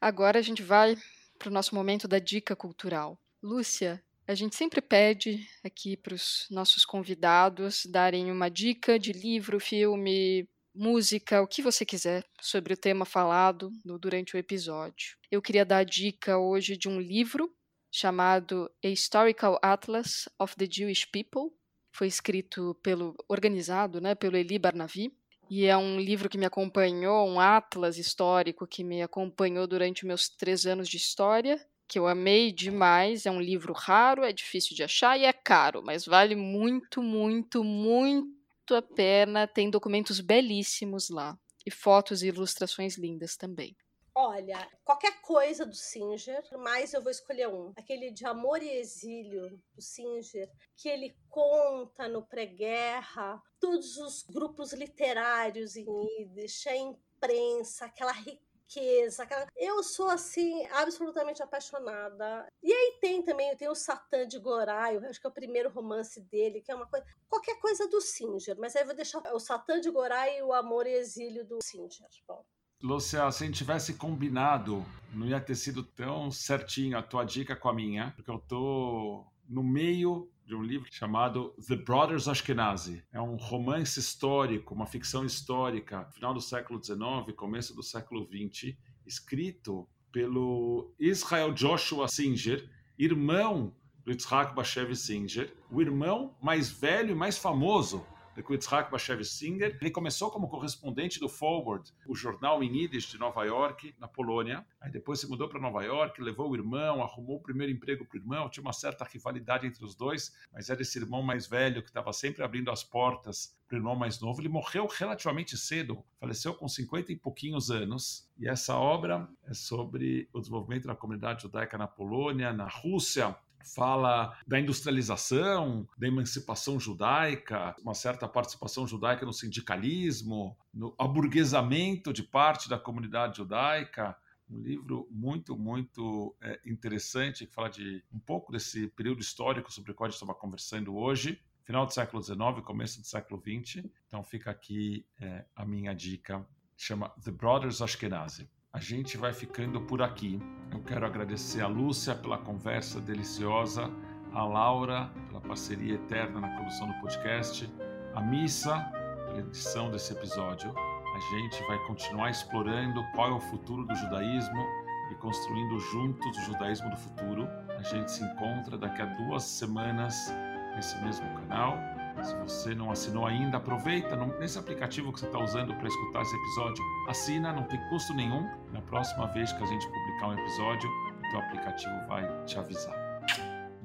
Agora 0.00 0.38
a 0.38 0.42
gente 0.42 0.62
vai 0.62 0.94
para 1.38 1.48
o 1.48 1.52
nosso 1.52 1.74
momento 1.74 2.08
da 2.08 2.18
dica 2.18 2.56
cultural. 2.56 3.18
Lúcia, 3.42 4.02
a 4.26 4.34
gente 4.34 4.56
sempre 4.56 4.82
pede 4.82 5.48
aqui 5.64 5.96
para 5.96 6.14
os 6.14 6.46
nossos 6.50 6.84
convidados 6.84 7.86
darem 7.86 8.30
uma 8.30 8.50
dica 8.50 8.98
de 8.98 9.12
livro, 9.12 9.58
filme, 9.58 10.46
música, 10.74 11.40
o 11.40 11.46
que 11.46 11.62
você 11.62 11.84
quiser 11.84 12.24
sobre 12.40 12.74
o 12.74 12.76
tema 12.76 13.04
falado 13.04 13.70
no, 13.84 13.98
durante 13.98 14.36
o 14.36 14.38
episódio. 14.38 15.16
Eu 15.30 15.40
queria 15.40 15.64
dar 15.64 15.78
a 15.78 15.84
dica 15.84 16.38
hoje 16.38 16.76
de 16.76 16.88
um 16.88 17.00
livro 17.00 17.50
chamado 17.90 18.70
A 18.84 18.88
Historical 18.88 19.58
Atlas 19.62 20.28
of 20.38 20.54
the 20.56 20.68
Jewish 20.70 21.06
People. 21.06 21.50
Foi 21.92 22.06
escrito 22.06 22.74
pelo 22.82 23.16
organizado, 23.28 24.00
né, 24.00 24.14
pelo 24.14 24.36
Eli 24.36 24.58
Barnavi. 24.58 25.10
E 25.50 25.64
é 25.64 25.76
um 25.76 25.98
livro 25.98 26.28
que 26.28 26.36
me 26.36 26.44
acompanhou, 26.44 27.26
um 27.26 27.40
atlas 27.40 27.96
histórico 27.96 28.66
que 28.66 28.84
me 28.84 29.02
acompanhou 29.02 29.66
durante 29.66 30.04
meus 30.04 30.28
três 30.28 30.66
anos 30.66 30.88
de 30.88 30.98
história, 30.98 31.58
que 31.86 31.98
eu 31.98 32.06
amei 32.06 32.52
demais. 32.52 33.24
É 33.24 33.30
um 33.30 33.40
livro 33.40 33.72
raro, 33.72 34.24
é 34.24 34.32
difícil 34.32 34.76
de 34.76 34.82
achar 34.82 35.18
e 35.18 35.24
é 35.24 35.32
caro, 35.32 35.82
mas 35.82 36.04
vale 36.04 36.36
muito, 36.36 37.02
muito, 37.02 37.64
muito 37.64 38.74
a 38.74 38.82
pena. 38.82 39.46
Tem 39.46 39.70
documentos 39.70 40.20
belíssimos 40.20 41.08
lá 41.08 41.36
e 41.64 41.70
fotos 41.70 42.22
e 42.22 42.28
ilustrações 42.28 42.98
lindas 42.98 43.36
também. 43.36 43.74
Olha, 44.20 44.68
qualquer 44.84 45.20
coisa 45.20 45.64
do 45.64 45.76
Singer, 45.76 46.42
mas 46.58 46.92
eu 46.92 47.00
vou 47.00 47.08
escolher 47.08 47.46
um. 47.46 47.72
Aquele 47.76 48.10
de 48.10 48.26
Amor 48.26 48.60
e 48.60 48.68
Exílio 48.68 49.48
do 49.72 49.80
Singer, 49.80 50.50
que 50.76 50.88
ele 50.88 51.16
conta 51.30 52.08
no 52.08 52.26
pré-guerra 52.26 53.40
todos 53.60 53.96
os 53.96 54.24
grupos 54.24 54.72
literários 54.72 55.76
em 55.76 55.86
Yiddish, 55.86 56.66
a 56.66 56.74
imprensa, 56.74 57.84
aquela 57.84 58.10
riqueza. 58.10 59.22
Aquela... 59.22 59.46
Eu 59.56 59.84
sou, 59.84 60.10
assim, 60.10 60.66
absolutamente 60.72 61.40
apaixonada. 61.40 62.52
E 62.60 62.72
aí 62.72 62.98
tem 63.00 63.22
também, 63.22 63.56
tem 63.56 63.68
o 63.68 63.74
Satã 63.76 64.26
de 64.26 64.40
Gorai, 64.40 64.96
acho 64.96 65.20
que 65.20 65.28
é 65.28 65.30
o 65.30 65.32
primeiro 65.32 65.70
romance 65.70 66.20
dele, 66.22 66.60
que 66.60 66.72
é 66.72 66.74
uma 66.74 66.88
coisa... 66.88 67.06
Qualquer 67.28 67.60
coisa 67.60 67.86
do 67.86 68.00
Singer, 68.00 68.58
mas 68.58 68.74
aí 68.74 68.82
eu 68.82 68.86
vou 68.86 68.96
deixar 68.96 69.22
o 69.32 69.38
Satã 69.38 69.80
de 69.80 69.88
Gorai 69.92 70.38
e 70.38 70.42
o 70.42 70.52
Amor 70.52 70.88
e 70.88 70.94
Exílio 70.94 71.46
do 71.46 71.62
Singer. 71.62 72.08
Bom. 72.26 72.44
Lúcia, 72.80 73.28
se 73.32 73.42
a 73.42 73.46
gente 73.46 73.58
tivesse 73.58 73.94
combinado, 73.94 74.84
não 75.12 75.26
ia 75.26 75.40
ter 75.40 75.56
sido 75.56 75.82
tão 75.82 76.30
certinho 76.30 76.96
a 76.96 77.02
tua 77.02 77.24
dica 77.24 77.56
com 77.56 77.68
a 77.68 77.74
minha, 77.74 78.12
porque 78.14 78.30
eu 78.30 78.38
tô 78.38 79.26
no 79.48 79.64
meio 79.64 80.30
de 80.46 80.54
um 80.54 80.62
livro 80.62 80.86
chamado 80.88 81.52
The 81.66 81.74
Brothers 81.74 82.28
Ashkenazi. 82.28 83.02
É 83.12 83.20
um 83.20 83.34
romance 83.34 83.98
histórico, 83.98 84.74
uma 84.74 84.86
ficção 84.86 85.24
histórica, 85.24 86.04
final 86.12 86.32
do 86.32 86.40
século 86.40 86.82
XIX, 86.82 87.34
começo 87.36 87.74
do 87.74 87.82
século 87.82 88.28
XX, 88.28 88.76
escrito 89.04 89.88
pelo 90.12 90.94
Israel 91.00 91.52
Joshua 91.52 92.06
Singer, 92.06 92.70
irmão 92.96 93.74
do 94.04 94.12
Yitzhak 94.12 94.54
Bashev 94.54 94.94
Singer, 94.94 95.52
o 95.68 95.82
irmão 95.82 96.36
mais 96.40 96.70
velho 96.70 97.10
e 97.10 97.14
mais 97.14 97.36
famoso 97.38 98.06
com 98.42 98.52
Yitzhak 98.52 98.90
Bashev 98.90 99.24
Singer. 99.24 99.76
Ele 99.80 99.90
começou 99.90 100.30
como 100.30 100.48
correspondente 100.48 101.18
do 101.18 101.28
Forward, 101.28 101.92
o 102.06 102.14
jornal 102.14 102.62
em 102.62 102.76
Yiddish 102.76 103.10
de 103.10 103.18
Nova 103.18 103.44
York, 103.44 103.94
na 103.98 104.08
Polônia. 104.08 104.64
Aí 104.80 104.90
depois 104.90 105.20
se 105.20 105.28
mudou 105.28 105.48
para 105.48 105.60
Nova 105.60 105.82
York, 105.82 106.20
levou 106.20 106.50
o 106.50 106.54
irmão, 106.54 107.02
arrumou 107.02 107.36
o 107.36 107.42
primeiro 107.42 107.72
emprego 107.72 108.04
para 108.04 108.16
o 108.16 108.20
irmão. 108.20 108.48
Tinha 108.48 108.62
uma 108.62 108.72
certa 108.72 109.04
rivalidade 109.04 109.66
entre 109.66 109.84
os 109.84 109.94
dois, 109.94 110.34
mas 110.52 110.70
era 110.70 110.82
esse 110.82 110.98
irmão 110.98 111.22
mais 111.22 111.46
velho 111.46 111.82
que 111.82 111.88
estava 111.88 112.12
sempre 112.12 112.42
abrindo 112.42 112.70
as 112.70 112.82
portas 112.82 113.56
para 113.68 113.76
o 113.76 113.78
irmão 113.78 113.94
mais 113.94 114.18
novo. 114.20 114.40
Ele 114.40 114.48
morreu 114.48 114.86
relativamente 114.86 115.56
cedo, 115.56 116.02
faleceu 116.18 116.54
com 116.54 116.66
50 116.66 117.12
e 117.12 117.16
pouquinhos 117.16 117.70
anos. 117.70 118.28
E 118.38 118.48
essa 118.48 118.76
obra 118.76 119.28
é 119.46 119.52
sobre 119.52 120.28
o 120.32 120.40
desenvolvimento 120.40 120.86
da 120.86 120.96
comunidade 120.96 121.42
judaica 121.42 121.76
na 121.76 121.86
Polônia, 121.86 122.52
na 122.52 122.66
Rússia, 122.66 123.36
fala 123.64 124.36
da 124.46 124.58
industrialização, 124.58 125.88
da 125.96 126.06
emancipação 126.06 126.78
judaica, 126.78 127.74
uma 127.82 127.94
certa 127.94 128.28
participação 128.28 128.86
judaica 128.86 129.26
no 129.26 129.32
sindicalismo, 129.32 130.56
no 130.72 130.94
aburguesamento 130.98 132.12
de 132.12 132.22
parte 132.22 132.68
da 132.68 132.78
comunidade 132.78 133.38
judaica. 133.38 134.16
Um 134.48 134.60
livro 134.60 135.06
muito, 135.10 135.56
muito 135.56 136.34
é, 136.40 136.58
interessante 136.64 137.46
que 137.46 137.52
fala 137.52 137.68
de 137.68 138.02
um 138.12 138.18
pouco 138.18 138.50
desse 138.50 138.88
período 138.88 139.20
histórico 139.20 139.72
sobre 139.72 139.92
o 139.92 139.94
qual 139.94 140.06
a 140.06 140.10
gente 140.10 140.20
estava 140.20 140.34
conversando 140.34 140.96
hoje, 140.96 141.38
final 141.64 141.84
do 141.84 141.92
século 141.92 142.22
XIX, 142.22 142.38
começo 142.64 143.00
do 143.00 143.06
século 143.06 143.42
XX. 143.42 143.84
Então 144.06 144.24
fica 144.24 144.50
aqui 144.50 145.04
é, 145.20 145.44
a 145.54 145.66
minha 145.66 145.92
dica, 145.94 146.46
chama 146.76 147.10
The 147.22 147.30
Brothers 147.30 147.82
Ashkenazi 147.82 148.48
a 148.72 148.80
gente 148.80 149.16
vai 149.16 149.32
ficando 149.32 149.80
por 149.80 150.02
aqui. 150.02 150.40
Eu 150.70 150.80
quero 150.82 151.06
agradecer 151.06 151.60
a 151.60 151.66
Lúcia 151.66 152.14
pela 152.14 152.38
conversa 152.38 153.00
deliciosa, 153.00 153.90
a 154.32 154.44
Laura 154.44 155.10
pela 155.26 155.40
parceria 155.40 155.94
eterna 155.94 156.40
na 156.40 156.56
condução 156.56 156.88
do 156.88 157.00
podcast, 157.00 157.70
a 158.14 158.20
Missa 158.20 158.78
pela 159.26 159.40
edição 159.40 159.90
desse 159.90 160.12
episódio. 160.12 160.72
A 160.76 161.20
gente 161.34 161.62
vai 161.66 161.78
continuar 161.86 162.30
explorando 162.30 163.02
qual 163.14 163.30
é 163.30 163.34
o 163.34 163.40
futuro 163.40 163.84
do 163.84 163.94
judaísmo 163.94 164.66
e 165.10 165.14
construindo 165.14 165.80
juntos 165.80 166.36
o 166.36 166.40
judaísmo 166.42 166.90
do 166.90 166.96
futuro. 166.96 167.48
A 167.70 167.82
gente 167.82 168.10
se 168.12 168.22
encontra 168.22 168.76
daqui 168.76 169.00
a 169.00 169.06
duas 169.06 169.44
semanas 169.44 170.30
nesse 170.76 170.96
mesmo 171.02 171.26
canal. 171.34 171.97
Se 172.24 172.34
você 172.36 172.74
não 172.74 172.90
assinou 172.90 173.26
ainda, 173.26 173.56
aproveita 173.56 174.16
nesse 174.38 174.58
aplicativo 174.58 175.12
que 175.12 175.20
você 175.20 175.26
está 175.26 175.38
usando 175.38 175.74
para 175.74 175.88
escutar 175.88 176.22
esse 176.22 176.36
episódio. 176.36 176.84
Assina, 177.08 177.52
não 177.52 177.64
tem 177.64 177.80
custo 177.88 178.12
nenhum. 178.14 178.42
Na 178.72 178.82
próxima 178.82 179.26
vez 179.28 179.52
que 179.52 179.62
a 179.62 179.66
gente 179.66 179.86
publicar 179.86 180.28
um 180.28 180.32
episódio, 180.34 180.90
o 180.90 181.30
teu 181.30 181.40
aplicativo 181.40 182.06
vai 182.08 182.44
te 182.44 182.58
avisar. 182.58 182.96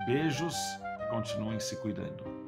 Beijos 0.06 0.56
e 1.02 1.10
continuem 1.10 1.60
se 1.60 1.76
cuidando. 1.78 2.43